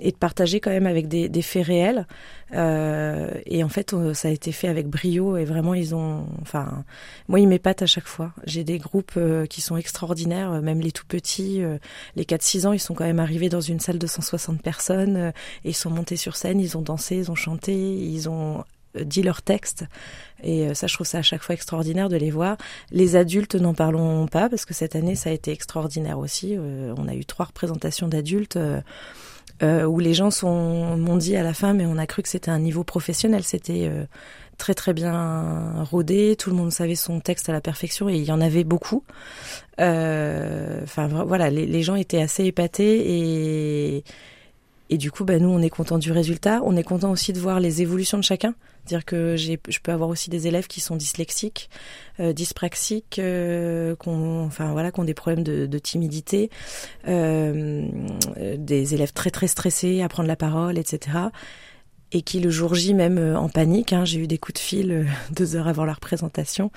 et 0.00 0.12
de 0.12 0.16
partager 0.16 0.60
quand 0.60 0.70
même 0.70 0.86
avec 0.86 1.08
des, 1.08 1.28
des 1.28 1.42
faits 1.42 1.66
réels. 1.66 2.06
Euh, 2.54 3.30
et 3.46 3.62
en 3.64 3.68
fait, 3.68 3.94
ça 4.14 4.28
a 4.28 4.30
été 4.30 4.52
fait 4.52 4.68
avec 4.68 4.88
brio, 4.88 5.36
et 5.36 5.44
vraiment, 5.44 5.74
ils 5.74 5.94
ont... 5.94 6.26
Enfin, 6.42 6.84
moi, 7.28 7.40
ils 7.40 7.48
m'épatent 7.48 7.82
à 7.82 7.86
chaque 7.86 8.06
fois. 8.06 8.32
J'ai 8.44 8.64
des 8.64 8.78
groupes 8.78 9.12
euh, 9.16 9.46
qui 9.46 9.60
sont 9.60 9.76
extraordinaires, 9.76 10.62
même 10.62 10.80
les 10.80 10.92
tout 10.92 11.06
petits, 11.06 11.62
euh, 11.62 11.78
les 12.16 12.24
4-6 12.24 12.66
ans, 12.66 12.72
ils 12.72 12.80
sont 12.80 12.94
quand 12.94 13.04
même 13.04 13.20
arrivés 13.20 13.48
dans 13.48 13.60
une 13.60 13.80
salle 13.80 13.98
de 13.98 14.06
160 14.06 14.62
personnes, 14.62 15.32
et 15.64 15.70
ils 15.70 15.74
sont 15.74 15.90
montés 15.90 16.16
sur 16.16 16.36
scène, 16.36 16.60
ils 16.60 16.76
ont 16.76 16.82
dansé, 16.82 17.16
ils 17.16 17.30
ont 17.30 17.34
chanté, 17.34 17.74
ils 17.74 18.28
ont 18.28 18.64
dit 18.94 19.22
leur 19.22 19.42
texte. 19.42 19.84
Et 20.42 20.72
ça, 20.74 20.86
je 20.86 20.94
trouve 20.94 21.06
ça 21.06 21.18
à 21.18 21.22
chaque 21.22 21.42
fois 21.42 21.54
extraordinaire 21.54 22.08
de 22.08 22.16
les 22.16 22.30
voir. 22.30 22.56
Les 22.90 23.16
adultes, 23.16 23.54
n'en 23.56 23.74
parlons 23.74 24.26
pas, 24.26 24.48
parce 24.48 24.64
que 24.64 24.74
cette 24.74 24.96
année, 24.96 25.14
ça 25.14 25.30
a 25.30 25.32
été 25.32 25.50
extraordinaire 25.50 26.18
aussi. 26.18 26.56
Euh, 26.56 26.94
on 26.96 27.08
a 27.08 27.14
eu 27.14 27.24
trois 27.24 27.46
représentations 27.46 28.08
d'adultes. 28.08 28.56
Euh, 28.56 28.80
euh, 29.60 29.84
où 29.86 29.98
les 29.98 30.14
gens 30.14 30.28
m'ont 30.44 31.16
dit 31.16 31.34
à 31.34 31.42
la 31.42 31.52
fin, 31.52 31.74
mais 31.74 31.84
on 31.84 31.98
a 31.98 32.06
cru 32.06 32.22
que 32.22 32.28
c'était 32.28 32.50
un 32.50 32.60
niveau 32.60 32.84
professionnel. 32.84 33.42
C'était 33.42 33.88
euh, 33.88 34.04
très 34.56 34.72
très 34.72 34.92
bien 34.92 35.82
rodé. 35.82 36.36
Tout 36.36 36.50
le 36.50 36.56
monde 36.56 36.70
savait 36.70 36.94
son 36.94 37.18
texte 37.18 37.48
à 37.48 37.52
la 37.52 37.60
perfection 37.60 38.08
et 38.08 38.14
il 38.14 38.22
y 38.22 38.30
en 38.30 38.40
avait 38.40 38.62
beaucoup. 38.62 39.02
Enfin 39.78 41.08
voilà, 41.26 41.50
les, 41.50 41.66
les, 41.66 41.82
gens 41.82 41.96
étaient 41.96 42.22
assez 42.22 42.44
épatés 42.44 43.96
et 43.96 44.04
et 44.90 44.96
du 44.96 45.10
coup, 45.10 45.24
bah, 45.24 45.38
nous, 45.38 45.48
on 45.48 45.60
est 45.60 45.70
content 45.70 45.98
du 45.98 46.12
résultat. 46.12 46.60
On 46.64 46.76
est 46.76 46.82
content 46.82 47.10
aussi 47.10 47.32
de 47.32 47.38
voir 47.38 47.60
les 47.60 47.82
évolutions 47.82 48.16
de 48.16 48.22
chacun. 48.22 48.54
Dire 48.86 49.04
que 49.04 49.36
j'ai, 49.36 49.60
je 49.68 49.78
peux 49.82 49.92
avoir 49.92 50.08
aussi 50.08 50.30
des 50.30 50.46
élèves 50.46 50.66
qui 50.66 50.80
sont 50.80 50.96
dyslexiques, 50.96 51.68
euh, 52.20 52.32
dyspraxiques, 52.32 53.18
euh, 53.18 53.94
qu'on, 53.96 54.44
enfin 54.46 54.72
voilà, 54.72 54.90
qui 54.90 55.00
ont 55.00 55.04
des 55.04 55.14
problèmes 55.14 55.44
de, 55.44 55.78
timidité, 55.78 56.50
euh, 57.06 57.86
des 58.56 58.94
élèves 58.94 59.12
très 59.12 59.30
très 59.30 59.46
stressés 59.46 60.00
à 60.00 60.08
prendre 60.08 60.28
la 60.28 60.36
parole, 60.36 60.78
etc. 60.78 61.18
Et 62.10 62.22
qui 62.22 62.40
le 62.40 62.48
jour 62.48 62.74
J 62.74 62.94
même 62.94 63.18
euh, 63.18 63.38
en 63.38 63.50
panique. 63.50 63.92
Hein, 63.92 64.06
j'ai 64.06 64.20
eu 64.20 64.26
des 64.26 64.38
coups 64.38 64.54
de 64.54 64.64
fil 64.64 64.90
euh, 64.90 65.04
deux 65.30 65.56
heures 65.56 65.68
avant 65.68 65.84
leur 65.84 66.00
présentation. 66.00 66.70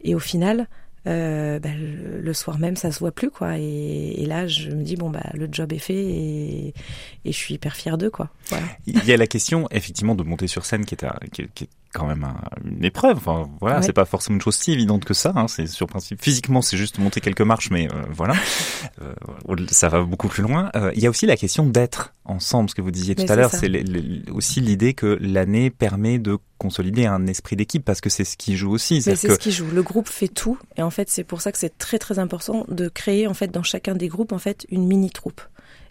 Et 0.00 0.14
au 0.14 0.18
final, 0.18 0.68
euh, 1.06 1.58
bah, 1.58 1.70
le 1.76 2.32
soir 2.32 2.58
même 2.58 2.76
ça 2.76 2.92
se 2.92 3.00
voit 3.00 3.10
plus 3.10 3.30
quoi 3.30 3.58
et, 3.58 4.14
et, 4.18 4.26
là 4.26 4.46
je 4.46 4.70
me 4.70 4.82
dis 4.82 4.94
bon 4.94 5.10
bah 5.10 5.24
le 5.34 5.48
job 5.50 5.72
est 5.72 5.78
fait 5.78 5.94
et, 5.94 6.74
et 7.24 7.32
je 7.32 7.36
suis 7.36 7.54
hyper 7.54 7.74
fière 7.74 7.98
d'eux 7.98 8.10
quoi 8.10 8.30
voilà. 8.46 8.66
il 8.86 9.04
y 9.04 9.12
a 9.12 9.16
la 9.16 9.26
question 9.26 9.66
effectivement 9.72 10.14
de 10.14 10.22
monter 10.22 10.46
sur 10.46 10.64
scène 10.64 10.84
qui 10.84 10.94
est, 10.94 11.04
à, 11.04 11.18
qui, 11.32 11.48
qui 11.54 11.64
est 11.64 11.68
quand 11.92 12.06
même 12.06 12.24
un, 12.24 12.36
une 12.64 12.84
épreuve 12.84 13.16
enfin 13.18 13.48
voilà 13.60 13.76
ouais. 13.76 13.82
c'est 13.82 13.92
pas 13.92 14.04
forcément 14.04 14.36
une 14.36 14.42
chose 14.42 14.56
si 14.56 14.72
évidente 14.72 15.04
que 15.04 15.14
ça 15.14 15.32
hein, 15.34 15.48
c'est 15.48 15.66
sur 15.66 15.86
principe 15.86 16.22
physiquement 16.22 16.62
c'est 16.62 16.76
juste 16.76 16.98
monter 16.98 17.20
quelques 17.20 17.42
marches 17.42 17.70
mais 17.70 17.88
euh, 17.92 18.02
voilà 18.10 18.34
euh, 19.02 19.56
ça 19.70 19.88
va 19.88 20.02
beaucoup 20.02 20.28
plus 20.28 20.42
loin 20.42 20.70
euh, 20.76 20.92
il 20.94 21.02
y 21.02 21.06
a 21.06 21.10
aussi 21.10 21.26
la 21.26 21.36
question 21.36 21.66
d'être 21.66 22.14
ensemble 22.24 22.70
ce 22.70 22.74
que 22.74 22.82
vous 22.82 22.90
disiez 22.90 23.14
tout 23.14 23.22
mais 23.22 23.30
à 23.30 23.36
l'heure 23.36 23.50
c'est 23.50 23.70
aussi 24.30 24.60
l'idée 24.60 24.94
que 24.94 25.18
l'année 25.20 25.70
permet 25.70 26.18
de 26.18 26.38
consolider 26.62 27.06
un 27.06 27.26
esprit 27.26 27.56
d'équipe 27.56 27.84
parce 27.84 28.00
que 28.00 28.08
c'est 28.08 28.24
ce 28.24 28.36
qui 28.36 28.56
joue 28.56 28.70
aussi. 28.70 29.02
C'est 29.02 29.20
que... 29.20 29.34
ce 29.34 29.38
qui 29.38 29.50
joue. 29.50 29.66
Le 29.74 29.82
groupe 29.82 30.08
fait 30.08 30.28
tout 30.28 30.56
et 30.76 30.82
en 30.82 30.90
fait 30.90 31.10
c'est 31.10 31.24
pour 31.24 31.40
ça 31.40 31.50
que 31.50 31.58
c'est 31.58 31.76
très 31.76 31.98
très 31.98 32.20
important 32.20 32.64
de 32.68 32.88
créer 32.88 33.26
en 33.26 33.34
fait 33.34 33.48
dans 33.48 33.64
chacun 33.64 33.96
des 33.96 34.06
groupes 34.06 34.30
en 34.30 34.38
fait 34.38 34.64
une 34.70 34.86
mini 34.86 35.10
troupe. 35.10 35.40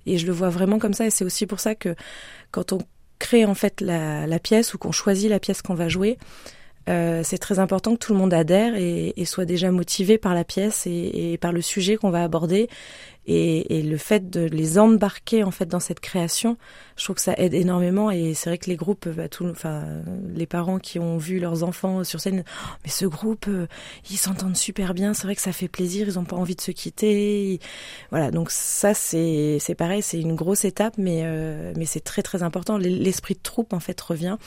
Et 0.05 0.17
je 0.17 0.25
le 0.25 0.31
vois 0.31 0.49
vraiment 0.49 0.79
comme 0.79 0.93
ça 0.93 1.05
et 1.05 1.09
c'est 1.09 1.25
aussi 1.25 1.45
pour 1.45 1.59
ça 1.59 1.75
que 1.75 1.93
quand 2.51 2.71
on 2.71 2.79
crée 3.21 3.45
en 3.45 3.53
fait 3.53 3.79
la, 3.79 4.39
pièce 4.39 4.73
ou 4.73 4.77
qu'on 4.77 4.91
choisit 4.91 5.29
la 5.29 5.39
pièce 5.39 5.61
qu'on 5.61 5.75
va 5.75 5.87
jouer, 5.87 6.17
euh, 6.89 7.21
c'est 7.23 7.37
très 7.37 7.59
important 7.59 7.93
que 7.93 7.99
tout 7.99 8.13
le 8.13 8.19
monde 8.19 8.33
adhère 8.33 8.73
et, 8.75 9.13
soit 9.25 9.45
déjà 9.45 9.71
motivé 9.71 10.17
par 10.17 10.33
la 10.33 10.43
pièce 10.43 10.87
et 10.87 11.37
par 11.39 11.53
le 11.53 11.61
sujet 11.61 11.95
qu'on 11.95 12.09
va 12.09 12.23
aborder 12.23 12.67
et, 13.27 13.83
le 13.83 13.97
fait 13.97 14.29
de 14.29 14.41
les 14.41 14.79
embarquer 14.79 15.43
en 15.43 15.51
fait 15.51 15.65
dans 15.65 15.79
cette 15.79 15.99
création, 15.99 16.57
je 16.95 17.03
trouve 17.03 17.17
que 17.17 17.21
ça 17.21 17.33
aide 17.37 17.53
énormément. 17.53 18.09
Et 18.09 18.33
c'est 18.33 18.49
vrai 18.49 18.57
que 18.57 18.69
les 18.69 18.75
groupes, 18.75 19.07
bah, 19.09 19.29
tout, 19.29 19.45
enfin 19.45 19.85
les 20.33 20.45
parents 20.45 20.79
qui 20.79 20.97
ont 20.99 21.17
vu 21.17 21.39
leurs 21.39 21.63
enfants 21.63 22.03
sur 22.03 22.19
scène, 22.19 22.43
oh, 22.45 22.67
mais 22.83 22.89
ce 22.89 23.05
groupe, 23.05 23.45
euh, 23.47 23.67
ils 24.09 24.17
s'entendent 24.17 24.57
super 24.57 24.93
bien, 24.93 25.13
c'est 25.13 25.23
vrai 25.23 25.35
que 25.35 25.41
ça 25.41 25.51
fait 25.51 25.67
plaisir, 25.67 26.07
ils 26.07 26.17
ont 26.17 26.23
pas 26.23 26.35
envie 26.35 26.55
de 26.55 26.61
se 26.61 26.71
quitter, 26.71 27.59
voilà. 28.09 28.31
Donc 28.31 28.49
ça 28.51 28.93
c'est 28.93 29.57
c'est 29.59 29.75
pareil, 29.75 30.01
c'est 30.01 30.19
une 30.19 30.35
grosse 30.35 30.65
étape 30.65 30.95
mais 30.97 31.21
euh, 31.23 31.73
mais 31.77 31.85
c'est 31.85 32.01
très 32.01 32.23
très 32.23 32.43
important, 32.43 32.77
l'esprit 32.77 33.35
de 33.35 33.41
troupe 33.41 33.73
en 33.73 33.79
fait 33.79 33.99
revient. 34.01 34.37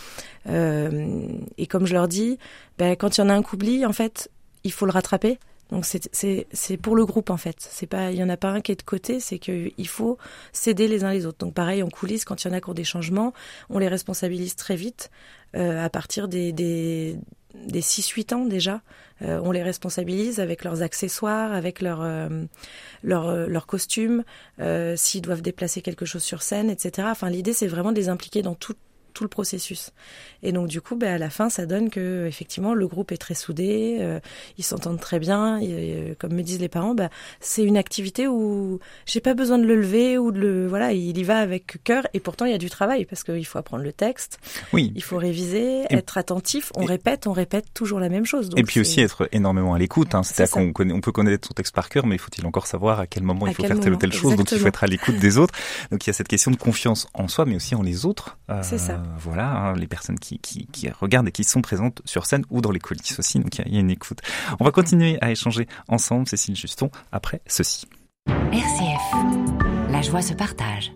Euh, 0.48 1.28
et 1.58 1.66
comme 1.66 1.86
je 1.86 1.94
leur 1.94 2.08
dis, 2.08 2.38
bah, 2.78 2.96
quand 2.96 3.16
il 3.16 3.20
y 3.20 3.24
en 3.24 3.28
a 3.28 3.34
un 3.34 3.42
qui 3.42 3.54
oublie 3.54 3.86
en 3.86 3.92
fait 3.92 4.30
il 4.64 4.72
faut 4.72 4.86
le 4.86 4.92
rattraper 4.92 5.38
Donc 5.70 5.86
c'est 5.86 6.76
pour 6.76 6.94
le 6.94 7.06
groupe 7.06 7.30
en 7.30 7.36
fait. 7.36 7.56
C'est 7.58 7.86
pas 7.86 8.10
il 8.10 8.18
y 8.18 8.22
en 8.22 8.28
a 8.28 8.36
pas 8.36 8.50
un 8.50 8.60
qui 8.60 8.72
est 8.72 8.76
de 8.76 8.82
côté, 8.82 9.20
c'est 9.20 9.38
qu'il 9.38 9.88
faut 9.88 10.18
s'aider 10.52 10.88
les 10.88 11.04
uns 11.04 11.12
les 11.12 11.26
autres. 11.26 11.38
Donc 11.38 11.54
pareil 11.54 11.82
en 11.82 11.88
coulisses, 11.88 12.24
quand 12.24 12.44
il 12.44 12.48
y 12.48 12.50
en 12.50 12.54
a 12.54 12.60
qui 12.60 12.74
des 12.74 12.84
changements, 12.84 13.32
on 13.70 13.78
les 13.78 13.88
responsabilise 13.88 14.56
très 14.56 14.76
vite 14.76 15.10
euh, 15.56 15.84
à 15.84 15.88
partir 15.88 16.28
des, 16.28 16.52
des, 16.52 17.16
des 17.54 17.80
6-8 17.80 18.34
ans 18.34 18.44
déjà. 18.44 18.82
Euh, 19.22 19.40
on 19.44 19.52
les 19.52 19.62
responsabilise 19.62 20.40
avec 20.40 20.64
leurs 20.64 20.82
accessoires, 20.82 21.52
avec 21.52 21.80
leurs 21.80 22.02
euh, 22.02 23.60
costumes, 23.66 24.24
s'ils 24.96 25.22
doivent 25.22 25.42
déplacer 25.42 25.80
quelque 25.80 26.04
chose 26.04 26.22
sur 26.22 26.42
scène, 26.42 26.70
etc. 26.70 27.08
Enfin, 27.10 27.30
l'idée, 27.30 27.52
c'est 27.52 27.68
vraiment 27.68 27.92
de 27.92 27.96
les 27.96 28.08
impliquer 28.08 28.42
dans 28.42 28.54
tout, 28.54 28.74
tout 29.14 29.24
le 29.24 29.28
processus. 29.28 29.92
Et 30.42 30.52
donc 30.52 30.68
du 30.68 30.80
coup, 30.80 30.96
ben, 30.96 31.14
à 31.14 31.18
la 31.18 31.30
fin, 31.30 31.48
ça 31.48 31.64
donne 31.64 31.88
que 31.88 32.26
effectivement 32.26 32.74
le 32.74 32.86
groupe 32.86 33.12
est 33.12 33.16
très 33.16 33.34
soudé, 33.34 33.98
euh, 34.00 34.20
ils 34.58 34.64
s'entendent 34.64 35.00
très 35.00 35.18
bien. 35.18 35.58
Et, 35.60 36.14
comme 36.18 36.34
me 36.34 36.42
disent 36.42 36.60
les 36.60 36.68
parents, 36.68 36.94
ben, 36.94 37.08
c'est 37.40 37.62
une 37.62 37.76
activité 37.76 38.28
où 38.28 38.80
j'ai 39.06 39.20
pas 39.20 39.34
besoin 39.34 39.58
de 39.58 39.64
le 39.64 39.76
lever 39.76 40.18
ou 40.18 40.32
de 40.32 40.38
le 40.38 40.68
voilà, 40.68 40.92
il 40.92 41.16
y 41.16 41.22
va 41.22 41.38
avec 41.38 41.82
cœur. 41.84 42.06
Et 42.12 42.20
pourtant, 42.20 42.44
il 42.44 42.52
y 42.52 42.54
a 42.54 42.58
du 42.58 42.68
travail 42.68 43.06
parce 43.06 43.24
qu'il 43.24 43.46
faut 43.46 43.58
apprendre 43.58 43.84
le 43.84 43.92
texte, 43.92 44.38
oui, 44.72 44.92
il 44.94 45.02
faut 45.02 45.16
réviser, 45.16 45.84
être 45.90 46.18
attentif. 46.18 46.72
On 46.76 46.84
répète, 46.84 47.26
on 47.26 47.32
répète 47.32 47.66
toujours 47.72 48.00
la 48.00 48.08
même 48.08 48.26
chose. 48.26 48.50
Donc 48.50 48.58
et 48.58 48.64
puis 48.64 48.80
aussi 48.80 49.00
être 49.00 49.28
énormément 49.32 49.74
à 49.74 49.78
l'écoute. 49.78 50.14
Hein. 50.14 50.22
C'est-à-dire 50.24 50.52
qu'on 50.52 50.90
on 50.90 51.00
peut 51.00 51.12
connaître 51.12 51.46
son 51.48 51.54
texte 51.54 51.74
par 51.74 51.88
cœur, 51.88 52.06
mais 52.06 52.18
faut-il 52.18 52.44
encore 52.46 52.66
savoir 52.66 53.00
à 53.00 53.06
quel 53.06 53.22
moment 53.22 53.46
il 53.46 53.54
faut 53.54 53.64
faire 53.64 53.78
telle 53.78 53.94
ou 53.94 53.96
telle 53.96 54.12
chose? 54.12 54.36
Donc 54.36 54.50
il 54.50 54.58
faut 54.58 54.66
être 54.66 54.82
à 54.84 54.88
l'écoute 54.88 55.16
des 55.18 55.38
autres. 55.38 55.54
Donc 55.90 56.04
il 56.04 56.08
y 56.08 56.10
a 56.10 56.14
cette 56.14 56.28
question 56.28 56.50
de 56.50 56.56
confiance 56.56 57.06
en 57.14 57.28
soi, 57.28 57.44
mais 57.44 57.56
aussi 57.56 57.74
en 57.74 57.82
les 57.82 58.06
autres. 58.06 58.38
Euh, 58.50 58.60
c'est 58.62 58.78
ça. 58.78 59.02
Voilà, 59.18 59.50
hein, 59.50 59.76
les 59.76 59.86
personnes 59.86 60.18
qui, 60.18 60.40
regardent 61.00 61.28
et 61.28 61.32
qui 61.32 61.44
sont 61.44 61.62
présentes 61.62 62.02
sur 62.04 62.26
scène 62.26 62.44
ou 62.50 62.60
dans 62.60 62.70
les 62.70 62.80
coulisses 62.80 63.18
aussi. 63.18 63.38
Donc 63.38 63.58
il 63.58 63.72
y, 63.72 63.76
a 63.76 63.80
une 63.80 63.90
écoute. 63.90 64.20
On 64.60 64.64
va 64.64 64.70
continuer 64.70 65.18
à 65.20 65.30
échanger 65.30 65.66
ensemble, 65.88 66.28
Cécile 66.28 66.56
Juston, 66.56 66.90
après 67.12 67.40
ceci. 67.46 67.86
RCF, 68.28 69.90
la 69.90 70.02
joie 70.02 70.22
se 70.22 70.34
partage. 70.34 70.92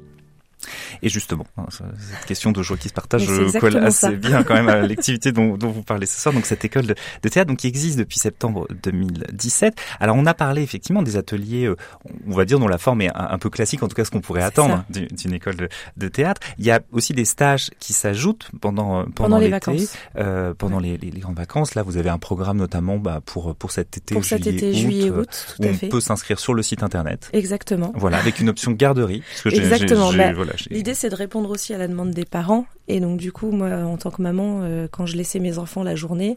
Et 1.02 1.08
justement, 1.08 1.46
hein, 1.56 1.66
cette 1.70 2.26
question 2.26 2.52
de 2.52 2.62
joie 2.62 2.76
qui 2.76 2.88
se 2.88 2.94
partage 2.94 3.26
colle 3.60 3.76
assez 3.76 4.16
bien 4.16 4.42
quand 4.42 4.54
même 4.54 4.68
à 4.68 4.76
l'activité 4.80 5.32
dont, 5.32 5.56
dont, 5.56 5.70
vous 5.70 5.82
parlez 5.82 6.06
ce 6.06 6.20
soir. 6.20 6.34
Donc 6.34 6.46
cette 6.46 6.64
école 6.64 6.86
de, 6.86 6.94
de, 7.22 7.28
théâtre, 7.28 7.48
donc 7.48 7.58
qui 7.58 7.66
existe 7.66 7.98
depuis 7.98 8.18
septembre 8.18 8.66
2017. 8.82 9.74
Alors 10.00 10.16
on 10.16 10.26
a 10.26 10.34
parlé 10.34 10.62
effectivement 10.62 11.02
des 11.02 11.16
ateliers, 11.16 11.66
euh, 11.66 11.76
on 12.26 12.34
va 12.34 12.44
dire 12.44 12.58
dont 12.58 12.68
la 12.68 12.78
forme 12.78 13.02
est 13.02 13.10
un, 13.14 13.38
peu 13.38 13.50
classique, 13.50 13.82
en 13.82 13.88
tout 13.88 13.94
cas 13.94 14.04
ce 14.04 14.10
qu'on 14.10 14.20
pourrait 14.20 14.42
attendre 14.42 14.84
d'une 14.90 15.32
école 15.32 15.56
de, 15.56 15.68
de, 15.96 16.08
théâtre. 16.08 16.40
Il 16.58 16.64
y 16.64 16.70
a 16.70 16.80
aussi 16.92 17.12
des 17.12 17.24
stages 17.24 17.70
qui 17.78 17.92
s'ajoutent 17.92 18.50
pendant 18.60 18.78
pendant, 18.78 19.10
pendant 19.10 19.38
les 19.38 19.48
vacances, 19.48 19.94
euh, 20.16 20.54
pendant 20.54 20.78
les, 20.78 20.96
les, 20.98 21.10
les, 21.10 21.20
grandes 21.20 21.36
vacances. 21.36 21.74
Là, 21.74 21.82
vous 21.82 21.96
avez 21.96 22.10
un 22.10 22.18
programme 22.18 22.58
notamment 22.58 22.96
bah, 22.98 23.20
pour 23.24 23.54
pour 23.54 23.70
cet 23.70 23.96
été, 23.96 24.14
pour 24.14 24.24
cet 24.24 24.46
été, 24.46 24.72
juillet, 24.72 25.10
août, 25.10 25.28
tout 25.56 25.62
où 25.62 25.66
à 25.66 25.70
on 25.70 25.74
fait. 25.74 25.88
peut 25.88 26.00
s'inscrire 26.00 26.38
sur 26.38 26.54
le 26.54 26.62
site 26.62 26.82
internet. 26.82 27.30
Exactement. 27.32 27.92
Voilà, 27.94 28.18
avec 28.18 28.40
une 28.40 28.48
option 28.48 28.72
garderie. 28.72 29.22
Parce 29.28 29.42
que 29.42 29.60
Exactement. 29.60 30.10
Voilà, 30.10 30.54
L'idée 30.70 30.87
c'est 30.94 31.10
de 31.10 31.14
répondre 31.14 31.50
aussi 31.50 31.74
à 31.74 31.78
la 31.78 31.88
demande 31.88 32.10
des 32.10 32.24
parents. 32.24 32.66
Et 32.88 33.00
donc 33.00 33.18
du 33.18 33.32
coup, 33.32 33.50
moi, 33.50 33.70
en 33.84 33.96
tant 33.96 34.10
que 34.10 34.22
maman, 34.22 34.60
euh, 34.62 34.88
quand 34.90 35.06
je 35.06 35.16
laissais 35.16 35.40
mes 35.40 35.58
enfants 35.58 35.82
la 35.82 35.94
journée 35.94 36.36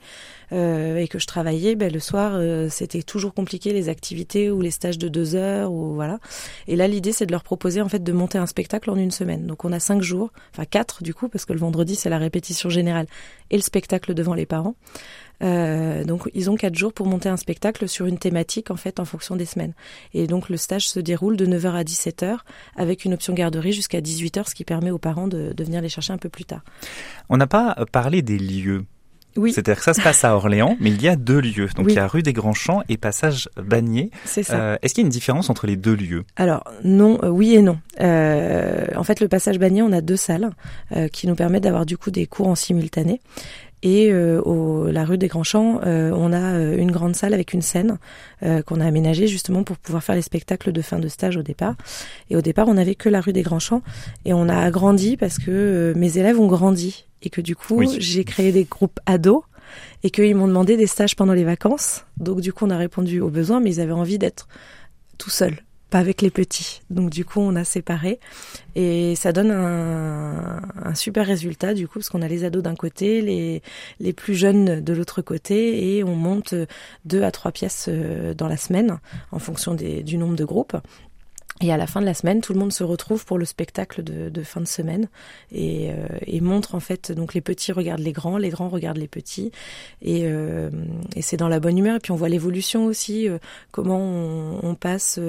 euh, 0.51 0.97
et 0.97 1.07
que 1.07 1.17
je 1.17 1.27
travaillais, 1.27 1.75
ben, 1.75 1.91
le 1.91 1.99
soir, 1.99 2.33
euh, 2.35 2.67
c'était 2.69 3.03
toujours 3.03 3.33
compliqué 3.33 3.71
les 3.73 3.89
activités 3.89 4.51
ou 4.51 4.61
les 4.61 4.71
stages 4.71 4.97
de 4.97 5.07
deux 5.07 5.35
heures 5.35 5.71
ou 5.71 5.93
voilà. 5.93 6.19
Et 6.67 6.75
là, 6.75 6.87
l'idée, 6.87 7.13
c'est 7.13 7.25
de 7.25 7.31
leur 7.31 7.43
proposer 7.43 7.81
en 7.81 7.89
fait 7.89 8.03
de 8.03 8.11
monter 8.11 8.37
un 8.37 8.47
spectacle 8.47 8.89
en 8.89 8.95
une 8.95 9.11
semaine. 9.11 9.47
Donc 9.47 9.63
on 9.65 9.71
a 9.71 9.79
cinq 9.79 10.01
jours, 10.01 10.31
enfin 10.53 10.65
quatre 10.65 11.03
du 11.03 11.13
coup, 11.13 11.29
parce 11.29 11.45
que 11.45 11.53
le 11.53 11.59
vendredi 11.59 11.95
c'est 11.95 12.09
la 12.09 12.17
répétition 12.17 12.69
générale 12.69 13.07
et 13.49 13.55
le 13.55 13.63
spectacle 13.63 14.13
devant 14.13 14.33
les 14.33 14.45
parents. 14.45 14.75
Euh, 15.41 16.03
donc 16.03 16.29
ils 16.33 16.49
ont 16.49 16.55
quatre 16.55 16.75
jours 16.75 16.93
pour 16.93 17.07
monter 17.07 17.29
un 17.29 17.37
spectacle 17.37 17.87
sur 17.87 18.05
une 18.05 18.17
thématique 18.17 18.71
en 18.71 18.75
fait 18.75 18.99
en 18.99 19.05
fonction 19.05 19.35
des 19.35 19.45
semaines. 19.45 19.73
Et 20.13 20.27
donc 20.27 20.49
le 20.49 20.57
stage 20.57 20.87
se 20.89 20.99
déroule 20.99 21.37
de 21.37 21.45
9h 21.45 21.71
à 21.73 21.83
17h 21.83 22.37
avec 22.75 23.05
une 23.05 23.13
option 23.13 23.33
garderie 23.33 23.73
jusqu'à 23.73 24.01
18h, 24.01 24.49
ce 24.49 24.55
qui 24.55 24.65
permet 24.65 24.91
aux 24.91 24.99
parents 24.99 25.27
de, 25.27 25.53
de 25.53 25.63
venir 25.63 25.81
les 25.81 25.89
chercher 25.89 26.13
un 26.13 26.17
peu 26.17 26.29
plus 26.29 26.45
tard. 26.45 26.61
On 27.29 27.37
n'a 27.37 27.47
pas 27.47 27.75
parlé 27.91 28.21
des 28.21 28.37
lieux. 28.37 28.85
Oui. 29.37 29.53
C'est-à-dire 29.53 29.77
que 29.77 29.83
ça 29.83 29.93
se 29.93 30.01
passe 30.01 30.25
à 30.25 30.35
Orléans, 30.35 30.75
mais 30.81 30.89
il 30.89 31.01
y 31.01 31.07
a 31.07 31.15
deux 31.15 31.39
lieux. 31.39 31.69
Donc 31.77 31.85
Oui. 31.85 31.93
il 31.93 31.95
y 31.95 31.99
a 31.99 32.05
rue 32.07 32.21
des 32.21 32.33
Grands 32.33 32.53
Champs 32.53 32.83
et 32.89 32.97
passage 32.97 33.47
Bagné. 33.55 34.11
C'est 34.25 34.43
ça. 34.43 34.59
Euh, 34.59 34.77
Est-ce 34.81 34.93
qu'il 34.93 35.03
y 35.03 35.05
a 35.05 35.07
une 35.07 35.09
différence 35.11 35.49
entre 35.49 35.67
les 35.67 35.77
deux 35.77 35.95
lieux? 35.95 36.25
Alors 36.35 36.65
non, 36.83 37.17
euh, 37.23 37.29
oui 37.29 37.55
et 37.55 37.61
non. 37.61 37.79
Euh, 38.01 38.87
en 38.95 39.03
fait, 39.03 39.21
le 39.21 39.29
passage 39.29 39.57
Bagné, 39.57 39.81
on 39.83 39.93
a 39.93 40.01
deux 40.01 40.17
salles 40.17 40.49
euh, 40.95 41.07
qui 41.07 41.27
nous 41.27 41.35
permettent 41.35 41.63
d'avoir 41.63 41.85
du 41.85 41.97
coup 41.97 42.11
des 42.11 42.27
cours 42.27 42.49
en 42.49 42.55
simultané. 42.55 43.21
Et 43.83 44.11
euh, 44.11 44.39
au, 44.41 44.91
la 44.91 45.05
rue 45.05 45.17
des 45.17 45.27
Grands 45.27 45.43
Champs, 45.43 45.81
euh, 45.85 46.11
on 46.13 46.31
a 46.33 46.53
euh, 46.53 46.77
une 46.77 46.91
grande 46.91 47.15
salle 47.15 47.33
avec 47.33 47.51
une 47.53 47.63
scène 47.63 47.97
euh, 48.43 48.61
qu'on 48.61 48.79
a 48.79 48.85
aménagée 48.85 49.25
justement 49.27 49.63
pour 49.63 49.77
pouvoir 49.77 50.03
faire 50.03 50.15
les 50.15 50.21
spectacles 50.21 50.71
de 50.71 50.81
fin 50.81 50.99
de 50.99 51.07
stage 51.07 51.35
au 51.37 51.41
départ. 51.41 51.75
Et 52.29 52.35
au 52.35 52.41
départ, 52.41 52.67
on 52.67 52.75
n'avait 52.75 52.95
que 52.95 53.09
la 53.09 53.21
rue 53.21 53.33
des 53.33 53.41
Grands 53.41 53.59
Champs 53.59 53.81
et 54.25 54.33
on 54.33 54.47
a 54.49 54.55
agrandi 54.57 55.17
parce 55.17 55.39
que 55.39 55.93
mes 55.95 56.17
élèves 56.19 56.39
ont 56.39 56.47
grandi 56.47 57.05
et 57.23 57.29
que 57.31 57.41
du 57.41 57.55
coup, 57.55 57.75
Oui. 57.77 57.97
j'ai 57.99 58.23
créé 58.23 58.51
des 58.51 58.65
groupes 58.65 58.99
ados 59.07 59.41
et 60.03 60.11
qu'ils 60.11 60.35
m'ont 60.35 60.47
demandé 60.47 60.77
des 60.77 60.87
stages 60.87 61.15
pendant 61.15 61.33
les 61.33 61.43
vacances. 61.43 62.05
Donc 62.17 62.41
du 62.41 62.53
coup, 62.53 62.65
on 62.65 62.69
a 62.69 62.77
répondu 62.77 63.19
aux 63.19 63.29
besoins, 63.29 63.59
mais 63.61 63.75
ils 63.75 63.81
avaient 63.81 63.91
envie 63.93 64.17
d'être 64.19 64.47
tout 65.17 65.29
seuls, 65.29 65.57
pas 65.91 65.99
avec 65.99 66.21
les 66.21 66.31
petits. 66.31 66.81
Donc 66.89 67.11
du 67.11 67.25
coup, 67.25 67.41
on 67.41 67.55
a 67.55 67.63
séparé 67.63 68.19
et 68.75 69.15
ça 69.15 69.33
donne 69.33 69.51
un, 69.51 70.95
super 70.95 71.27
résultat 71.27 71.73
du 71.73 71.87
coup 71.87 71.99
parce 71.99 72.09
qu'on 72.09 72.21
a 72.21 72.27
les 72.27 72.43
ados 72.43 72.63
d'un 72.63 72.75
côté, 72.75 73.61
les 73.99 74.13
plus 74.13 74.33
jeunes 74.33 74.81
de 74.81 74.93
l'autre 74.93 75.21
côté 75.21 75.95
et 75.95 76.03
on 76.03 76.15
monte 76.15 76.55
deux 77.05 77.23
à 77.23 77.31
trois 77.31 77.51
pièces 77.51 77.85
euh, 77.89 78.33
dans 78.33 78.47
la 78.47 78.57
semaine 78.57 78.99
en 79.31 79.39
fonction 79.39 79.75
du 79.75 80.17
nombre 80.17 80.35
de 80.35 80.45
groupes. 80.45 80.77
Et 81.59 81.71
à 81.71 81.77
la 81.77 81.85
fin 81.85 82.01
de 82.01 82.05
la 82.05 82.15
semaine, 82.15 82.41
tout 82.41 82.53
le 82.53 82.59
monde 82.59 82.71
se 82.71 82.83
retrouve 82.83 83.23
pour 83.25 83.37
le 83.37 83.45
spectacle 83.45 84.03
de, 84.03 84.43
fin 84.43 84.61
de 84.61 84.67
semaine 84.67 85.09
et, 85.51 85.91
euh, 85.91 86.07
et 86.25 86.41
montre 86.41 86.73
en 86.73 86.79
fait 86.79 87.11
donc 87.11 87.35
les 87.35 87.41
petits 87.41 87.71
regardent 87.71 88.01
les 88.01 88.13
grands, 88.13 88.37
les 88.37 88.49
grands 88.49 88.69
regardent 88.69 88.97
les 88.97 89.07
petits 89.07 89.51
et, 90.01 90.21
euh, 90.23 90.71
c'est 91.19 91.37
dans 91.37 91.49
la 91.49 91.59
bonne 91.59 91.77
humeur. 91.77 91.97
Et 91.97 91.99
puis 91.99 92.11
on 92.11 92.15
voit 92.15 92.29
l'évolution 92.29 92.85
aussi, 92.85 93.29
euh, 93.29 93.37
comment 93.71 93.99
on, 94.63 94.73
passe 94.73 95.19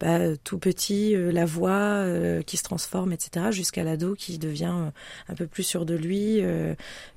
bah, 0.00 0.36
tout 0.44 0.58
petit, 0.58 1.14
la 1.16 1.46
voix 1.46 2.04
qui 2.44 2.56
se 2.56 2.62
transforme, 2.62 3.12
etc. 3.12 3.46
jusqu'à 3.50 3.84
l'ado 3.84 4.14
qui 4.14 4.38
devient 4.38 4.90
un 5.28 5.34
peu 5.34 5.46
plus 5.46 5.62
sûr 5.62 5.86
de 5.86 5.94
lui, 5.94 6.42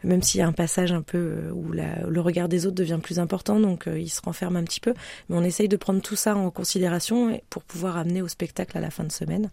même 0.04 0.22
s'il 0.22 0.40
y 0.40 0.42
a 0.42 0.48
un 0.48 0.54
passage 0.54 0.92
un 0.94 1.02
peu 1.02 1.50
où 1.52 1.72
le 1.72 2.22
regard 2.22 2.48
des 2.48 2.66
autres 2.68 2.76
devient 2.76 3.00
plus 3.02 3.20
important, 3.20 3.60
donc 3.60 3.90
il 3.94 4.10
se 4.10 4.22
renferme 4.22 4.56
un 4.56 4.64
petit 4.64 4.80
peu. 4.80 4.94
Mais 5.28 5.36
on 5.36 5.44
essaye 5.44 5.68
de 5.68 5.76
prendre 5.76 6.02
tout 6.02 6.16
ça 6.16 6.36
en 6.36 6.52
considération 6.52 7.42
pour 7.50 7.64
pouvoir 7.64 7.98
amener 7.98 8.22
au 8.22 8.28
spectacle 8.28 8.43
à 8.76 8.80
la 8.80 8.90
fin 8.90 9.04
de 9.04 9.12
semaine. 9.12 9.50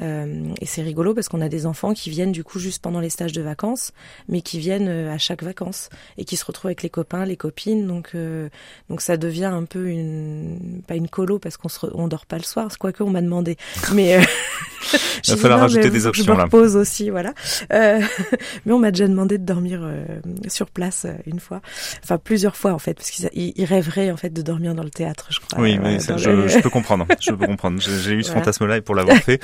Euh, 0.00 0.52
et 0.60 0.66
c'est 0.66 0.82
rigolo 0.82 1.14
parce 1.14 1.28
qu'on 1.28 1.40
a 1.40 1.48
des 1.48 1.66
enfants 1.66 1.92
qui 1.94 2.10
viennent 2.10 2.32
du 2.32 2.44
coup 2.44 2.58
juste 2.58 2.80
pendant 2.82 3.00
les 3.00 3.10
stages 3.10 3.32
de 3.32 3.42
vacances, 3.42 3.92
mais 4.28 4.40
qui 4.42 4.58
viennent 4.58 4.88
euh, 4.88 5.12
à 5.12 5.18
chaque 5.18 5.42
vacances 5.42 5.88
et 6.18 6.24
qui 6.24 6.36
se 6.36 6.44
retrouvent 6.44 6.68
avec 6.68 6.82
les 6.82 6.90
copains, 6.90 7.24
les 7.24 7.36
copines. 7.36 7.86
Donc, 7.86 8.10
euh, 8.14 8.48
donc 8.90 9.00
ça 9.00 9.16
devient 9.16 9.46
un 9.46 9.64
peu 9.64 9.88
une 9.88 10.82
pas 10.86 10.94
une 10.94 11.08
colo 11.08 11.38
parce 11.38 11.56
qu'on 11.56 11.68
se 11.68 11.80
re- 11.80 11.90
on 11.94 12.08
dort 12.08 12.26
pas 12.26 12.36
le 12.38 12.44
soir, 12.44 12.68
quoique 12.78 13.02
on 13.02 13.10
m'a 13.10 13.22
demandé. 13.22 13.56
Mais 13.92 14.16
euh, 14.16 14.20
j'ai 15.22 15.34
dit 15.34 15.40
falloir 15.40 15.60
rajouter 15.60 15.84
mais 15.84 15.90
des 15.90 16.00
je 16.00 16.08
options, 16.08 16.32
me 16.32 16.38
là. 16.38 16.44
repose 16.44 16.76
aussi, 16.76 17.10
voilà. 17.10 17.34
Euh, 17.72 18.00
mais 18.66 18.72
on 18.72 18.78
m'a 18.78 18.90
déjà 18.90 19.08
demandé 19.08 19.38
de 19.38 19.44
dormir 19.44 19.80
euh, 19.82 20.04
sur 20.48 20.66
place 20.70 21.06
une 21.26 21.40
fois, 21.40 21.60
enfin 22.04 22.18
plusieurs 22.18 22.56
fois 22.56 22.72
en 22.72 22.78
fait, 22.78 22.94
parce 22.94 23.10
qu'ils 23.10 23.28
ils- 23.34 23.52
ils 23.56 23.64
rêveraient 23.64 24.10
en 24.10 24.16
fait 24.16 24.30
de 24.30 24.42
dormir 24.42 24.74
dans 24.74 24.82
le 24.84 24.90
théâtre, 24.90 25.26
je 25.30 25.40
crois. 25.40 25.60
Oui, 25.60 25.76
dans 25.78 26.18
je, 26.18 26.30
le- 26.30 26.48
je 26.48 26.58
peux 26.60 26.70
comprendre. 26.70 27.06
Je 27.20 27.32
peux 27.32 27.46
comprendre. 27.46 27.80
J'ai 27.80 27.98
j'ai 27.98 28.12
eu 28.12 28.22
ce 28.22 28.28
Voilà. 28.38 28.40
fantasme-là 28.42 28.76
et 28.76 28.80
pour 28.80 28.94
l'avoir 28.94 29.16
fait, 29.18 29.40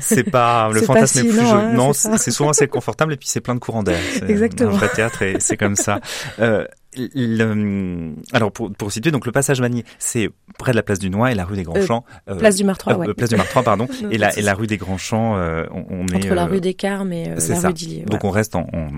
c'est 0.00 0.24
pas 0.24 0.68
le 0.72 0.80
pas 0.80 0.86
fantasme 0.86 1.20
si 1.20 1.26
est 1.26 1.30
plus 1.30 1.40
non, 1.42 1.54
hein, 1.54 1.72
non, 1.72 1.92
c'est 1.92 2.08
ça. 2.10 2.18
c'est 2.18 2.30
souvent 2.30 2.50
assez 2.50 2.66
confortable 2.68 3.12
et 3.12 3.16
puis 3.16 3.28
c'est 3.28 3.40
plein 3.40 3.54
de 3.54 3.60
courants 3.60 3.82
d'air. 3.82 3.98
C'est 4.12 4.28
Exactement. 4.30 4.70
Un 4.70 4.76
vrai 4.76 4.88
théâtre 4.88 5.22
et 5.22 5.36
c'est 5.40 5.56
comme 5.56 5.76
ça. 5.76 6.00
Euh, 6.38 6.66
le- 7.14 8.14
alors 8.32 8.50
pour 8.52 8.72
pour 8.72 8.90
situer 8.92 9.10
donc 9.10 9.26
le 9.26 9.32
passage 9.32 9.60
Manier, 9.60 9.84
c'est 9.98 10.30
près 10.58 10.72
de 10.72 10.76
la 10.76 10.82
place 10.82 10.98
du 10.98 11.10
Noix 11.10 11.30
et 11.30 11.34
la 11.34 11.44
rue 11.44 11.56
des 11.56 11.62
Grands 11.62 11.76
Euh, 11.76 11.86
Champs. 11.86 12.04
euh, 12.28 12.36
Place 12.36 12.56
du 12.56 12.64
Martroi, 12.64 12.94
euh, 12.94 12.96
ouais. 12.96 13.14
Place 13.14 13.30
du 13.30 13.36
Martroi, 13.36 13.62
pardon. 13.62 13.86
Non, 14.02 14.10
et 14.10 14.18
la 14.18 14.36
et 14.38 14.42
la 14.42 14.54
rue 14.54 14.66
des 14.66 14.76
Grands 14.78 14.96
Champs, 14.98 15.36
euh, 15.36 15.64
on, 15.72 15.84
on 15.90 16.06
est 16.08 16.16
Entre 16.16 16.34
la 16.34 16.42
euh, 16.44 16.46
rue 16.46 16.60
des 16.60 16.74
Carmes 16.74 17.12
et 17.12 17.28
euh, 17.28 17.34
c'est 17.38 17.54
la 17.54 17.60
ça. 17.60 17.68
rue 17.68 17.74
d'Illier. 17.74 18.02
Donc 18.02 18.20
voilà. 18.22 18.26
on 18.26 18.30
reste 18.30 18.56
en, 18.56 18.60
en- 18.72 18.88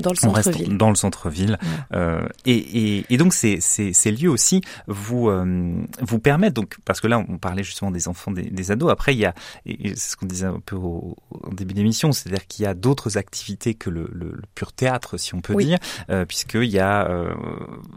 dans 0.00 0.10
le 0.12 0.16
on 0.28 0.32
reste 0.32 0.52
centre-ville. 0.52 0.76
dans 0.76 0.88
le 0.90 0.94
centre-ville. 0.94 1.58
Euh, 1.94 2.26
et, 2.46 2.56
et, 2.98 3.06
et 3.10 3.16
donc 3.16 3.34
ces, 3.34 3.60
ces, 3.60 3.92
ces 3.92 4.12
lieux 4.12 4.30
aussi 4.30 4.60
vous 4.86 5.28
euh, 5.28 5.74
vous 6.00 6.18
permettent 6.18 6.54
donc 6.54 6.76
parce 6.84 7.00
que 7.00 7.06
là 7.06 7.18
on 7.28 7.38
parlait 7.38 7.62
justement 7.62 7.90
des 7.90 8.08
enfants, 8.08 8.30
des, 8.30 8.42
des 8.42 8.70
ados. 8.70 8.90
Après 8.90 9.14
il 9.14 9.18
y 9.18 9.24
a 9.26 9.34
et 9.66 9.90
c'est 9.96 10.12
ce 10.12 10.16
qu'on 10.16 10.26
disait 10.26 10.46
un 10.46 10.60
peu 10.64 10.76
au, 10.76 11.16
au 11.30 11.54
début 11.54 11.74
d'émission, 11.74 12.12
c'est-à-dire 12.12 12.46
qu'il 12.46 12.64
y 12.64 12.66
a 12.66 12.74
d'autres 12.74 13.16
activités 13.18 13.74
que 13.74 13.90
le, 13.90 14.08
le, 14.12 14.26
le 14.32 14.42
pur 14.54 14.72
théâtre, 14.72 15.16
si 15.18 15.34
on 15.34 15.40
peut 15.40 15.54
Oui. 15.54 15.66
dire, 15.66 15.78
euh, 16.10 16.24
puisqu'il 16.24 16.64
y 16.70 16.78
a 16.78 17.08
euh, 17.08 17.32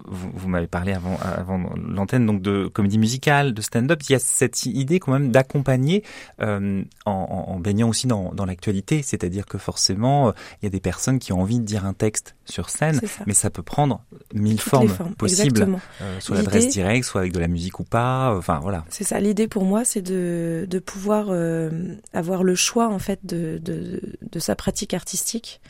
vous, 0.06 0.30
vous 0.34 0.50
m'avez 0.50 0.68
parlé 0.68 0.94
avant 0.94 1.18
avant 1.22 1.58
l'antenne 1.88 2.26
donc 2.26 2.42
de 2.42 2.68
comédie 2.68 2.98
musicale, 2.98 3.54
de 3.54 3.62
stand-up. 3.62 4.02
Il 4.10 4.14
y 4.14 4.16
a 4.16 4.20
cette 4.20 4.66
idée 4.66 5.00
quand 5.00 5.12
même 5.12 5.32
d'accompagner 5.32 6.04
euh, 6.42 6.84
en, 7.06 7.12
en, 7.12 7.52
en 7.54 7.60
baignant 7.60 7.90
aussi 7.90 8.08
dans, 8.08 8.34
dans 8.34 8.46
l'actualité, 8.46 9.02
c'est-à-dire 9.02 9.46
que 9.46 9.58
forcément 9.58 10.30
euh, 10.30 10.32
il 10.62 10.66
y 10.66 10.68
a 10.68 10.70
des 10.70 10.80
personnes 10.80 11.20
qui 11.20 11.34
ont 11.34 11.42
envie 11.42 11.60
de 11.60 11.66
dire 11.66 11.86
un 11.86 11.93
un 11.94 11.96
texte 11.96 12.36
sur 12.46 12.70
scène, 12.70 13.00
ça. 13.00 13.24
mais 13.28 13.34
ça 13.34 13.50
peut 13.50 13.62
prendre 13.62 14.02
mille 14.34 14.58
Toutes 14.58 14.70
formes, 14.70 14.88
les 14.88 14.94
formes, 14.94 15.16
possibles, 15.16 15.68
euh, 16.02 16.20
soit 16.20 16.38
l'adresse 16.38 16.70
directe, 16.70 17.06
soit 17.06 17.22
avec 17.22 17.34
de 17.34 17.40
la 17.40 17.48
musique 17.48 17.80
ou 17.80 17.84
pas. 17.84 18.36
Enfin 18.36 18.60
voilà. 18.62 18.84
C'est 18.90 19.04
ça. 19.04 19.20
L'idée 19.20 19.48
pour 19.48 19.64
moi, 19.64 19.86
c'est 19.86 20.02
de, 20.02 20.66
de 20.70 20.80
pouvoir 20.80 21.28
euh, 21.30 21.70
avoir 22.14 22.44
le 22.44 22.56
choix 22.56 22.88
en 22.88 23.00
fait 23.00 23.20
de, 23.24 23.60
de, 23.62 24.02
de 24.22 24.40
sa 24.40 24.56
pratique 24.56 24.94
artistique. 24.94 25.62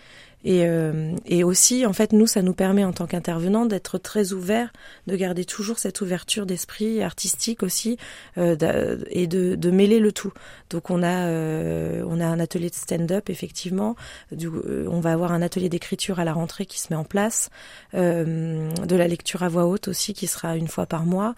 Et, 0.44 0.66
euh, 0.66 1.16
et 1.26 1.44
aussi, 1.44 1.86
en 1.86 1.94
fait, 1.94 2.12
nous, 2.14 2.28
ça 2.28 2.42
nous 2.42 2.54
permet 2.54 2.84
en 2.84 2.92
tant 2.92 3.08
qu'intervenants 3.08 3.66
d'être 3.66 3.98
très 3.98 4.34
ouverts, 4.34 4.74
de 5.08 5.16
garder 5.16 5.46
toujours 5.46 5.80
cette 5.80 6.02
ouverture 6.02 6.46
d'esprit 6.46 7.02
artistique 7.02 7.64
aussi, 7.64 7.98
euh, 8.38 8.98
et 9.10 9.28
de, 9.28 9.56
de 9.56 9.72
mêler 9.72 10.00
le 10.00 10.12
tout. 10.12 10.34
Donc, 10.70 10.90
on 10.90 11.02
a, 11.04 11.28
euh, 11.28 12.04
on 12.08 12.20
a 12.20 12.26
un 12.26 12.40
atelier 12.40 12.70
de 12.70 12.76
stand-up, 12.76 13.30
effectivement. 13.30 13.96
Du, 14.32 14.48
euh, 14.48 14.88
on 14.90 15.00
va 15.00 15.14
avoir 15.14 15.32
un 15.32 15.42
atelier 15.42 15.70
d'écriture 15.70 16.20
à 16.20 16.26
la 16.26 16.34
rentrée 16.34 16.66
qui 16.66 16.80
se 16.80 16.92
met 16.92 16.98
en 16.98 17.06
place, 17.06 17.50
euh, 17.94 18.70
de 18.72 18.96
la 18.96 19.08
lecture 19.08 19.44
à 19.44 19.50
voix 19.50 19.66
haute 19.66 19.88
aussi 19.88 20.14
qui 20.14 20.28
sera 20.28 20.58
une 20.58 20.68
fois 20.68 20.86
par 20.86 21.06
mois. 21.06 21.36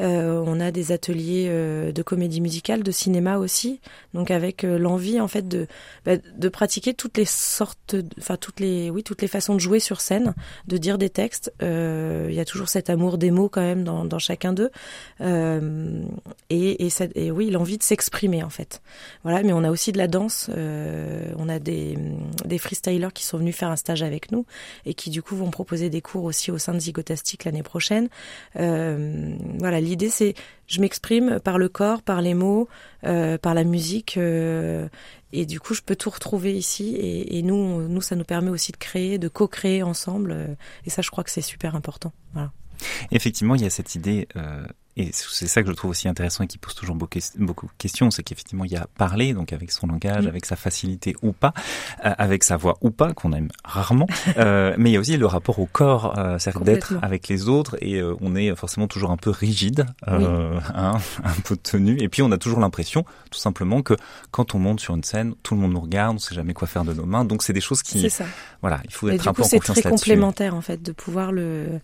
Euh, 0.00 0.42
on 0.46 0.60
a 0.60 0.70
des 0.70 0.92
ateliers 0.92 1.48
de 1.48 2.02
comédie 2.02 2.40
musicale, 2.40 2.82
de 2.82 2.90
cinéma 2.90 3.38
aussi, 3.38 3.80
donc 4.14 4.30
avec 4.30 4.62
l'envie 4.62 5.20
en 5.20 5.28
fait 5.28 5.46
de 5.46 5.66
bah, 6.04 6.16
de 6.16 6.48
pratiquer 6.48 6.94
toutes 6.94 7.16
les 7.18 7.24
sortes, 7.24 7.96
enfin 8.18 8.36
toutes 8.48 8.60
les 8.60 8.88
oui 8.88 9.02
toutes 9.02 9.20
les 9.20 9.28
façons 9.28 9.54
de 9.54 9.60
jouer 9.60 9.78
sur 9.78 10.00
scène, 10.00 10.34
de 10.66 10.78
dire 10.78 10.96
des 10.96 11.10
textes. 11.10 11.52
Euh, 11.62 12.28
Il 12.30 12.34
y 12.34 12.40
a 12.40 12.46
toujours 12.46 12.70
cet 12.70 12.88
amour 12.88 13.18
des 13.18 13.30
mots 13.30 13.50
quand 13.50 13.60
même 13.60 13.84
dans, 13.84 14.18
chacun 14.18 14.54
d'eux, 14.54 14.70
Euh, 15.20 16.02
et 16.48 17.30
oui 17.30 17.50
l'envie 17.50 17.76
de 17.76 17.82
s'exprimer 17.82 18.42
en 18.42 18.48
fait. 18.48 18.80
Voilà, 19.22 19.42
mais 19.42 19.52
on 19.52 19.64
a 19.64 19.70
aussi 19.70 19.92
de 19.92 19.98
la 19.98 20.08
danse. 20.08 20.48
euh, 20.48 21.30
on 21.36 21.48
a 21.50 21.58
des 21.58 21.98
des 22.46 22.58
freestylers 22.58 23.12
qui 23.12 23.24
sont 23.24 23.36
venus 23.36 23.54
faire 23.54 23.70
un 23.70 23.76
stage 23.76 24.02
avec 24.02 24.32
nous 24.32 24.46
et 24.86 24.94
qui 24.94 25.10
du 25.10 25.20
coup 25.20 25.36
vont 25.36 25.50
proposer 25.50 25.90
des 25.90 26.00
cours 26.00 26.24
aussi 26.24 26.50
au 26.50 26.58
sein 26.58 26.72
de 26.72 26.78
Zygotastic 26.78 27.44
l'année 27.44 27.62
prochaine. 27.62 28.08
Voilà, 28.54 29.80
l'idée 29.80 30.08
c'est 30.08 30.32
je 30.66 30.80
m'exprime 30.80 31.40
par 31.40 31.56
le 31.58 31.68
corps, 31.68 32.02
par 32.02 32.20
les 32.22 32.34
mots, 32.34 32.68
par 33.02 33.54
la 33.54 33.64
musique, 33.64 34.18
et 35.32 35.46
du 35.46 35.60
coup 35.60 35.74
je 35.74 35.82
peux 35.82 35.96
tout 35.96 36.10
retrouver 36.10 36.56
ici. 36.56 36.96
Et, 36.96 37.42
nous, 37.42 37.88
nous 37.88 38.00
ça 38.00 38.16
nous 38.16 38.24
permet 38.24 38.50
aussi 38.50 38.72
de 38.72 38.76
créer, 38.76 39.18
de 39.18 39.28
co-créer 39.28 39.82
ensemble, 39.82 40.32
euh, 40.32 40.54
et 40.84 40.90
ça 40.90 41.02
je 41.02 41.10
crois 41.10 41.24
que 41.24 41.30
c'est 41.30 41.42
super 41.42 41.74
important. 41.74 42.12
Effectivement, 43.10 43.56
il 43.56 43.62
y 43.62 43.66
a 43.66 43.70
cette 43.70 43.96
idée, 43.96 44.28
euh, 44.36 44.64
et 44.98 45.10
c'est 45.12 45.46
ça 45.46 45.62
que 45.62 45.68
je 45.68 45.74
trouve 45.74 45.90
aussi 45.92 46.08
intéressant 46.08 46.44
et 46.44 46.46
qui 46.46 46.58
pose 46.58 46.74
toujours 46.74 46.96
beaucoup, 46.96 47.18
de 47.18 47.70
questions, 47.78 48.10
c'est 48.10 48.22
qu'effectivement, 48.22 48.64
il 48.64 48.72
y 48.72 48.76
a 48.76 48.86
parler, 48.98 49.32
donc 49.32 49.52
avec 49.52 49.70
son 49.70 49.86
langage, 49.86 50.24
Mm. 50.24 50.28
avec 50.28 50.44
sa 50.46 50.56
facilité 50.56 51.14
ou 51.22 51.32
pas, 51.32 51.52
euh, 52.04 52.12
avec 52.18 52.44
sa 52.44 52.56
voix 52.56 52.76
ou 52.80 52.90
pas, 52.90 53.12
qu'on 53.12 53.32
aime 53.32 53.48
rarement, 53.64 54.06
euh, 54.36 54.74
mais 54.78 54.90
il 54.90 54.92
y 54.92 54.96
a 54.96 55.00
aussi 55.00 55.16
le 55.16 55.26
rapport 55.26 55.58
au 55.58 55.66
corps, 55.66 56.18
euh, 56.18 56.38
c'est-à-dire 56.38 56.62
d'être 56.62 56.94
avec 57.02 57.28
les 57.28 57.48
autres, 57.48 57.76
et 57.80 57.96
euh, 58.00 58.14
on 58.20 58.34
est 58.36 58.54
forcément 58.56 58.88
toujours 58.88 59.10
un 59.10 59.16
peu 59.16 59.30
rigide, 59.30 59.86
hein, 60.06 60.98
un 61.24 61.40
peu 61.44 61.56
tenu, 61.56 61.96
et 62.00 62.08
puis 62.08 62.22
on 62.22 62.30
a 62.32 62.38
toujours 62.38 62.60
l'impression, 62.60 63.04
tout 63.30 63.38
simplement, 63.38 63.82
que 63.82 63.94
quand 64.30 64.54
on 64.54 64.58
monte 64.58 64.80
sur 64.80 64.94
une 64.94 65.04
scène, 65.04 65.34
tout 65.42 65.54
le 65.54 65.60
monde 65.60 65.72
nous 65.72 65.80
regarde, 65.80 66.16
on 66.16 66.18
sait 66.18 66.34
jamais 66.34 66.54
quoi 66.54 66.66
faire 66.68 66.84
de 66.84 66.92
nos 66.92 67.06
mains, 67.06 67.24
donc 67.24 67.42
c'est 67.42 67.52
des 67.52 67.60
choses 67.60 67.82
qui, 67.82 68.00
C'est 68.00 68.08
ça. 68.08 68.24
voilà, 68.60 68.80
il 68.84 68.92
faut 68.92 69.08
Et 69.08 69.14
être 69.14 69.28
un 69.28 69.32
peu 69.32 69.42
en 69.42 69.44
c'est 69.44 69.58
confiance 69.58 69.78
très 69.78 69.88
là-dessus. 69.90 70.04
complémentaire 70.04 70.54
en 70.54 70.60
fait 70.60 70.82
de 70.82 70.92
pouvoir 70.92 71.32
le 71.32 71.80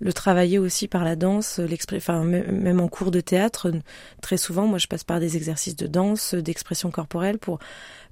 le 0.00 0.12
travailler 0.12 0.58
aussi 0.58 0.88
par 0.88 1.04
la 1.04 1.16
danse, 1.16 1.60
enfin 1.94 2.24
mê- 2.24 2.50
même 2.50 2.80
en 2.80 2.88
cours 2.88 3.10
de 3.10 3.20
théâtre, 3.20 3.72
très 4.20 4.36
souvent, 4.36 4.66
moi 4.66 4.78
je 4.78 4.86
passe 4.88 5.04
par 5.04 5.20
des 5.20 5.36
exercices 5.36 5.76
de 5.76 5.86
danse, 5.86 6.34
d'expression 6.34 6.90
corporelle 6.90 7.38
pour 7.38 7.58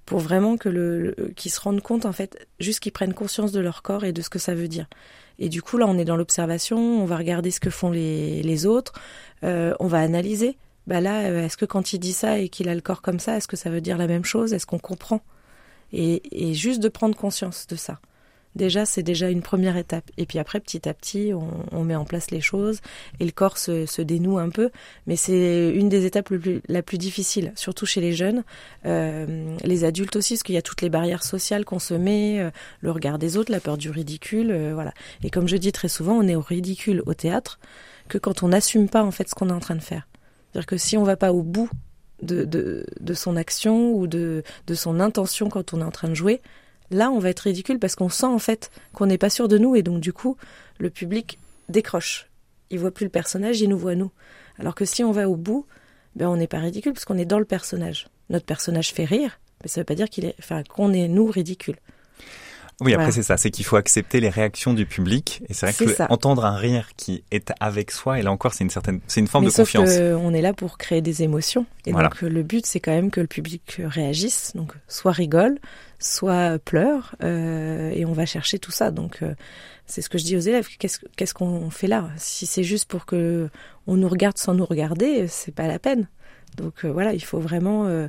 pour 0.07 0.19
vraiment 0.21 0.57
que 0.59 0.69
le- 0.69 1.15
qu'ils 1.37 1.51
se 1.51 1.61
rendent 1.61 1.81
compte 1.83 2.07
en 2.07 2.13
fait, 2.13 2.47
juste 2.61 2.81
qu'ils 2.81 2.93
prennent 2.93 3.15
conscience 3.15 3.53
de 3.53 3.61
leur 3.61 3.83
corps 3.83 4.05
et 4.05 4.13
de 4.13 4.23
ce 4.23 4.31
que 4.31 4.39
ça 4.39 4.55
veut 4.55 4.69
dire. 4.69 4.87
Et 5.39 5.49
du 5.49 5.63
coup 5.63 5.79
là, 5.79 5.87
on 5.89 5.99
est 5.99 6.05
dans 6.05 6.17
l'observation, 6.17 6.79
on 6.79 7.07
va 7.07 7.17
regarder 7.17 7.51
ce 7.51 7.61
que 7.61 7.71
font 7.71 7.91
les 7.91 8.43
les 8.43 8.67
autres, 8.67 8.93
euh, 9.45 9.75
on 9.81 9.87
va 9.87 10.01
analyser. 10.01 10.57
Bah 10.87 11.01
là, 11.01 11.23
euh, 11.25 11.47
est-ce 11.47 11.57
que 11.57 11.65
quand 11.67 11.93
il 11.95 11.99
dit 11.99 12.13
ça 12.13 12.39
et 12.39 12.49
qu'il 12.51 12.69
a 12.69 12.75
le 12.75 12.83
corps 12.83 13.03
comme 13.03 13.19
ça, 13.19 13.37
est-ce 13.37 13.49
que 13.49 13.57
ça 13.57 13.71
veut 13.71 13.81
dire 13.81 13.97
la 13.99 14.07
même 14.07 14.25
chose? 14.25 14.53
Est-ce 14.53 14.67
qu'on 14.67 14.79
comprend? 14.79 15.23
Et, 15.93 16.23
et 16.51 16.55
juste 16.55 16.83
de 16.83 16.89
prendre 16.89 17.17
conscience 17.17 17.67
de 17.67 17.77
ça. 17.77 18.01
Déjà, 18.55 18.87
c'est 18.87 19.03
déjà 19.03 19.31
une 19.31 19.43
première 19.43 19.77
étape. 19.77 20.11
Et 20.17 20.27
puis 20.27 20.39
après, 20.39 20.61
petit 20.61 20.89
à 20.89 20.95
petit, 20.95 21.33
on, 21.73 21.85
met 21.85 21.97
en 21.97 22.05
place 22.05 22.31
les 22.31 22.41
choses 22.41 22.81
et 23.19 23.25
le 23.25 23.33
corps 23.33 23.59
se, 23.59 24.03
dénoue 24.03 24.39
un 24.39 24.49
peu. 24.49 24.71
Mais 25.07 25.17
c'est 25.17 25.71
une 25.71 25.89
des 25.89 26.07
étapes 26.07 26.31
le 26.31 26.39
plus, 26.39 26.63
la 26.69 26.83
plus 26.83 26.99
difficile, 26.99 27.53
surtout 27.57 27.85
chez 27.85 28.01
les 28.01 28.13
jeunes, 28.13 28.45
euh, 28.87 29.57
les 29.65 29.85
adultes 29.85 30.17
aussi, 30.17 30.35
parce 30.35 30.45
qu'il 30.45 30.55
y 30.55 30.59
a 30.59 30.63
toutes 30.63 30.83
les 30.83 30.89
barrières 30.89 31.25
sociales 31.25 31.65
qu'on 31.65 31.81
se 31.81 31.95
met, 31.95 32.41
euh, 32.41 32.51
le 32.81 32.93
regard 32.93 33.19
des 33.19 33.37
autres, 33.37 33.51
la 33.51 33.61
peur 33.61 33.77
du 33.77 33.91
ridicule, 33.91 34.51
euh, 34.53 34.73
voilà. 34.73 34.95
Et 35.25 35.31
comme 35.31 35.49
je 35.49 35.57
dis 35.57 35.73
très 35.73 35.89
souvent, 35.89 36.15
on 36.15 36.29
est 36.29 36.37
au 36.37 36.41
ridicule 36.41 37.03
au 37.07 37.15
théâtre 37.15 37.59
que 38.09 38.19
quand 38.19 38.43
on 38.43 38.49
n'assume 38.49 38.89
pas 38.89 39.03
en 39.03 39.11
fait 39.11 39.29
ce 39.29 39.35
qu'on 39.35 39.49
est 39.49 39.53
en 39.53 39.61
train 39.61 39.75
de 39.75 39.83
faire. 39.83 40.07
C'est-à-dire 40.53 40.67
que 40.67 40.77
si 40.77 40.97
on 40.97 41.03
va 41.03 41.17
pas 41.17 41.33
au 41.33 41.43
bout 41.43 41.69
de, 42.23 42.45
de, 42.45 42.87
de 43.01 43.15
son 43.15 43.37
action 43.37 43.93
ou 43.93 44.07
de, 44.07 44.45
de 44.67 44.75
son 44.75 45.01
intention 45.01 45.49
quand 45.49 45.75
on 45.75 45.81
est 45.81 45.85
en 45.85 45.91
train 45.91 46.09
de 46.09 46.15
jouer, 46.15 46.41
là 46.91 47.11
on 47.11 47.19
va 47.19 47.31
être 47.31 47.41
ridicule 47.41 47.79
parce 47.79 47.95
qu'on 47.97 48.09
sent 48.09 48.27
en 48.27 48.39
fait 48.39 48.71
qu'on 48.93 49.07
n'est 49.07 49.19
pas 49.19 49.31
sûr 49.31 49.49
de 49.49 49.59
nous 49.59 49.75
et 49.77 49.83
donc 49.83 50.01
du 50.01 50.13
coup 50.13 50.37
le 50.79 50.91
public 50.91 51.39
décroche. 51.69 52.29
Il 52.71 52.79
voit 52.79 52.91
plus 52.91 53.05
le 53.05 53.11
personnage, 53.11 53.61
il 53.61 53.69
nous 53.69 53.79
voit 53.79 53.95
nous. 53.95 54.11
Alors 54.59 54.75
que 54.75 54.85
si 54.85 55.05
on 55.05 55.13
va 55.13 55.29
au 55.29 55.37
bout, 55.37 55.67
ben 56.17 56.29
on 56.29 56.37
n'est 56.37 56.47
pas 56.47 56.59
ridicule 56.59 56.93
parce 56.93 57.05
qu'on 57.05 57.19
est 57.19 57.25
dans 57.25 57.39
le 57.39 57.45
personnage. 57.45 58.09
Notre 58.31 58.47
personnage 58.47 58.93
fait 58.93 59.05
rire, 59.05 59.39
mais 59.63 59.69
ça 59.69 59.81
veut 59.81 59.85
pas 59.85 59.95
dire 59.95 60.09
qu'il 60.09 60.25
est, 60.25 60.35
enfin 60.39 60.63
qu'on 60.65 60.93
est 60.93 61.09
nous 61.09 61.27
ridicule. 61.27 61.77
Oui, 62.81 62.93
après 62.93 63.05
Voilà. 63.05 63.13
c'est 63.13 63.23
ça, 63.23 63.37
c'est 63.37 63.53
qu'il 63.53 63.65
faut 63.65 63.77
accepter 63.77 64.19
les 64.19 64.29
réactions 64.31 64.75
du 64.75 64.85
public. 64.85 65.43
Et 65.49 65.55
c'est 65.55 65.67
vrai 65.67 65.75
que 65.75 65.85
le- 66.03 66.13
entendre 66.13 66.45
un 66.45 66.57
rire 66.57 66.89
qui 66.97 67.23
est 67.31 67.53
avec 67.61 67.93
soi, 67.93 68.19
et 68.19 68.23
là 68.23 68.33
encore, 68.33 68.53
c'est 68.53 68.65
une 68.65 68.71
certaine, 68.71 69.01
c'est 69.07 69.21
une 69.21 69.29
forme 69.29 69.45
mais 69.45 69.51
de 69.51 69.55
sauf 69.55 69.69
confiance. 69.73 69.97
que 69.97 70.15
on 70.17 70.35
est 70.35 70.41
là 70.43 70.53
pour 70.53 70.77
créer 70.77 71.01
des 71.01 71.23
émotions 71.23 71.67
et 71.87 71.93
Voilà. 71.93 72.09
donc 72.09 72.21
le 72.23 72.43
but 72.43 72.67
c'est 72.67 72.81
quand 72.81 72.91
même 72.91 73.13
que 73.13 73.21
le 73.21 73.29
public 73.29 73.81
réagisse, 73.85 74.53
donc 74.57 74.73
soit 74.89 75.13
rigole, 75.13 75.59
soit 76.05 76.59
pleure 76.59 77.17
euh, 77.23 77.91
et 77.91 78.05
on 78.05 78.13
va 78.13 78.27
chercher 78.27 78.59
tout 78.59 78.71
ça. 78.71 78.91
Donc 78.91 79.23
euh, 79.23 79.35
c'est 79.87 80.03
ce 80.03 80.09
que 80.09 80.19
je 80.19 80.25
dis 80.25 80.37
aux 80.37 80.41
élèves. 80.41 80.69
Qu'est-ce 80.79 81.35
qu'on 81.35 81.71
fait 81.71 81.87
là? 81.87 82.11
Si 82.17 82.47
c'est 82.47 82.63
juste 82.63 82.89
pour 82.89 83.07
que 83.07 83.49
on 83.87 83.97
nous 83.97 84.09
regarde 84.09 84.37
sans 84.37 84.55
nous 84.55 84.67
regarder, 84.67 85.27
c'est 85.29 85.55
pas 85.55 85.67
la 85.67 85.79
peine. 85.79 86.09
Donc 86.57 86.85
euh, 86.85 86.93
voilà, 86.93 87.15
il 87.15 87.25
faut 87.25 87.41
vraiment 87.41 87.87
euh, 87.87 88.09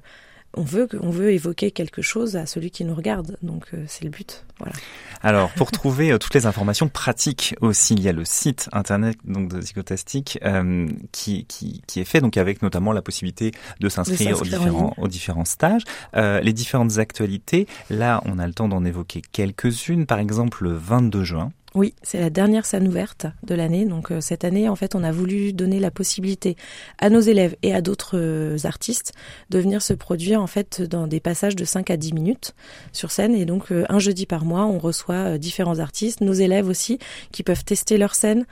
on 0.55 0.63
veut 0.63 0.87
on 1.01 1.09
veut 1.09 1.31
évoquer 1.31 1.71
quelque 1.71 2.01
chose 2.01 2.35
à 2.35 2.45
celui 2.45 2.71
qui 2.71 2.83
nous 2.85 2.95
regarde. 2.95 3.37
Donc 3.41 3.65
euh, 3.73 3.83
c'est 3.87 4.03
le 4.03 4.09
but. 4.09 4.45
Voilà. 4.59 4.73
Alors, 5.21 5.49
pour 5.51 5.71
trouver 5.71 6.11
euh, 6.11 6.17
toutes 6.17 6.33
les 6.33 6.45
informations 6.45 6.87
pratiques 6.87 7.55
aussi, 7.61 7.93
il 7.93 8.01
y 8.01 8.07
a 8.07 8.13
le 8.13 8.25
site 8.25 8.69
internet 8.71 9.17
donc 9.25 9.49
de 9.49 9.59
Zygotastic 9.59 10.39
euh, 10.43 10.87
qui, 11.11 11.45
qui, 11.45 11.81
qui 11.87 11.99
est 11.99 12.05
fait 12.05 12.21
donc 12.21 12.37
avec 12.37 12.61
notamment 12.61 12.93
la 12.93 13.01
possibilité 13.01 13.51
de 13.79 13.89
s'inscrire 13.89 14.41
différents, 14.41 14.93
aux 14.97 15.07
différents 15.07 15.45
stages, 15.45 15.83
Euh, 16.15 16.39
les 16.39 16.53
différentes 16.53 16.97
actualités. 16.97 17.67
Là, 17.89 18.21
on 18.25 18.39
a 18.39 18.47
le 18.47 18.53
temps 18.53 18.67
d'en 18.67 18.85
évoquer 18.85 19.21
quelques-unes. 19.31 20.05
Par 20.05 20.19
exemple, 20.19 20.63
le 20.63 20.73
22 20.73 21.23
juin. 21.23 21.51
Oui, 21.75 21.93
c'est 22.03 22.21
la 22.21 22.29
dernière 22.29 22.65
scène 22.65 22.87
ouverte 22.87 23.25
de 23.43 23.53
l'année. 23.53 23.83
Donc 23.83 24.09
euh, 24.09 24.21
cette 24.21 24.45
année, 24.45 24.69
en 24.69 24.77
fait, 24.77 24.95
on 24.95 25.03
a 25.03 25.11
voulu 25.11 25.51
donner 25.51 25.81
la 25.81 25.91
possibilité 25.91 26.55
à 26.99 27.09
nos 27.09 27.19
élèves 27.19 27.57
et 27.63 27.73
à 27.73 27.81
d'autres 27.81 28.17
euh, 28.17 28.57
artistes 28.63 29.11
de 29.49 29.59
venir 29.59 29.81
se 29.81 29.91
produire 29.93 30.41
en 30.41 30.47
fait 30.47 30.81
dans 30.81 31.05
des 31.05 31.19
passages 31.19 31.55
de 31.57 31.65
5 31.65 31.89
à 31.89 31.97
10 31.97 32.13
minutes 32.13 32.55
sur 32.93 33.11
scène. 33.11 33.35
Et 33.35 33.43
donc 33.43 33.73
euh, 33.73 33.83
un 33.89 33.99
jeudi 33.99 34.25
par 34.25 34.45
mois, 34.45 34.65
on 34.65 34.79
reçoit 34.79 35.37
différents 35.37 35.79
artistes, 35.79 36.21
nos 36.21 36.31
élèves 36.31 36.69
aussi, 36.69 36.97
qui 37.33 37.43
peuvent 37.43 37.65
tester 37.65 37.97
leur 37.97 38.15
scène, 38.15 38.45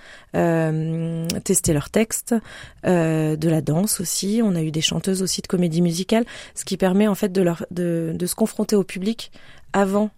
tester 1.44 1.72
leur 1.72 1.90
texte, 1.90 2.36
de 2.84 3.50
la 3.50 3.62
danse 3.62 4.02
aussi. 4.02 4.42
On 4.44 4.56
a 4.56 4.62
eu 4.62 4.72
des 4.72 4.82
chanteuses 4.82 5.22
aussi 5.22 5.42
de 5.42 5.48
comédie 5.48 5.82
musicale, 5.82 6.26
ce 6.56 6.66
qui 6.66 6.76
permet 6.76 7.08
en 7.08 7.16
fait 7.16 7.32
de, 7.32 7.42
leur, 7.42 7.66
de, 7.72 8.18
se 8.26 8.36
confronter 8.36 8.76
au 8.76 8.84
public 8.84 9.32
avant 9.72 10.12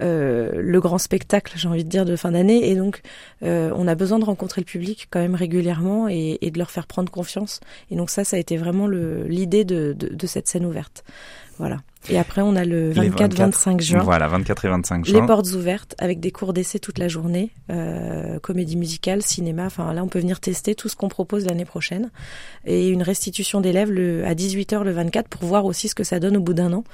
le 0.00 0.80
grand 0.80 0.98
spectacle, 0.98 1.52
j'ai 1.56 1.68
envie 1.68 1.84
de 1.84 1.88
dire, 1.88 2.04
de 2.04 2.16
fin 2.16 2.32
d'année. 2.32 2.70
Et 2.70 2.76
donc, 2.76 3.02
euh, 3.42 3.70
on 3.76 3.86
a 3.86 3.94
besoin 3.94 4.18
de 4.18 4.24
rencontrer 4.24 4.60
le 4.60 4.66
public 4.66 5.08
quand 5.10 5.20
même 5.20 5.34
régulièrement 5.34 6.08
et, 6.08 6.38
et 6.40 6.50
de 6.50 6.58
leur 6.58 6.70
faire 6.70 6.86
prendre 6.86 7.10
confiance. 7.10 7.60
Et 7.90 7.96
donc 7.96 8.10
ça, 8.10 8.24
ça 8.24 8.36
a 8.36 8.38
été 8.38 8.56
vraiment 8.56 8.86
l'idée 8.88 9.64
de, 9.64 9.94
de, 9.98 10.08
de 10.14 10.26
cette 10.26 10.48
scène 10.48 10.64
ouverte. 10.64 11.04
Voilà. 11.58 11.78
Et 12.08 12.18
après, 12.18 12.40
on 12.40 12.56
a 12.56 12.64
le 12.64 12.92
Les 12.92 13.10
24-25 13.10 13.80
juin. 13.82 14.00
Voilà, 14.02 14.26
24 14.26 14.64
et 14.64 14.68
25 14.68 15.06
Les 15.06 15.12
juin. 15.12 15.26
portes 15.26 15.52
ouvertes 15.52 15.94
avec 15.98 16.18
des 16.18 16.30
cours 16.30 16.52
d'essai 16.54 16.78
toute 16.78 16.98
la 16.98 17.08
journée, 17.08 17.50
euh, 17.70 18.38
comédie 18.40 18.76
musicale, 18.76 19.22
cinéma. 19.22 19.66
Enfin 19.66 19.92
là, 19.92 20.02
on 20.02 20.08
peut 20.08 20.18
venir 20.18 20.40
tester 20.40 20.74
tout 20.74 20.88
ce 20.88 20.96
qu'on 20.96 21.08
propose 21.08 21.44
l'année 21.46 21.66
prochaine 21.66 22.10
et 22.64 22.88
une 22.88 23.02
restitution 23.02 23.60
d'élèves 23.60 23.90
le, 23.90 24.24
à 24.24 24.34
18h 24.34 24.82
le 24.82 24.92
24 24.92 25.28
pour 25.28 25.44
voir 25.44 25.66
aussi 25.66 25.88
ce 25.88 25.94
que 25.94 26.02
ça 26.04 26.20
donne 26.20 26.38
au 26.38 26.40
bout 26.40 26.54
d'un 26.54 26.72
an. 26.72 26.84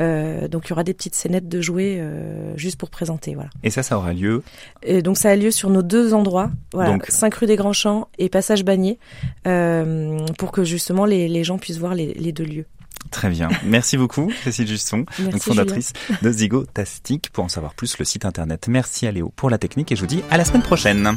Euh, 0.00 0.48
donc 0.48 0.66
il 0.66 0.70
y 0.70 0.72
aura 0.72 0.82
des 0.84 0.94
petites 0.94 1.14
scénettes 1.14 1.48
de 1.48 1.60
jouer 1.60 1.98
euh, 2.00 2.56
juste 2.56 2.78
pour 2.78 2.88
présenter. 2.88 3.34
Voilà. 3.34 3.50
Et 3.62 3.70
ça, 3.70 3.82
ça 3.82 3.98
aura 3.98 4.14
lieu. 4.14 4.42
Et 4.82 5.02
donc 5.02 5.18
ça 5.18 5.28
a 5.30 5.36
lieu 5.36 5.50
sur 5.50 5.68
nos 5.68 5.82
deux 5.82 6.14
endroits, 6.14 6.50
voilà, 6.72 6.90
Donc- 6.90 7.06
5 7.08 7.34
rue 7.34 7.46
des 7.46 7.56
Grands 7.56 7.72
Champs 7.74 8.08
et 8.18 8.30
Passage 8.30 8.64
Bagné, 8.64 8.98
euh, 9.46 10.18
pour 10.38 10.52
que 10.52 10.64
justement 10.64 11.04
les, 11.04 11.28
les 11.28 11.44
gens 11.44 11.58
puissent 11.58 11.78
voir 11.78 11.94
les, 11.94 12.14
les 12.14 12.32
deux 12.32 12.44
lieux. 12.44 12.66
Très 13.10 13.30
bien. 13.30 13.48
Merci 13.64 13.96
beaucoup, 13.96 14.30
Cécile 14.42 14.66
Juston, 14.66 15.04
Merci, 15.18 15.32
donc 15.32 15.42
fondatrice 15.42 15.92
de 16.22 16.30
Zygotastic. 16.30 17.30
Pour 17.30 17.44
en 17.44 17.48
savoir 17.48 17.74
plus, 17.74 17.98
le 17.98 18.04
site 18.04 18.24
internet. 18.24 18.66
Merci 18.68 19.06
à 19.06 19.12
Léo 19.12 19.32
pour 19.36 19.50
la 19.50 19.58
technique 19.58 19.92
et 19.92 19.96
je 19.96 20.00
vous 20.00 20.06
dis 20.06 20.22
à 20.30 20.36
la 20.36 20.44
semaine 20.44 20.62
prochaine. 20.62 21.12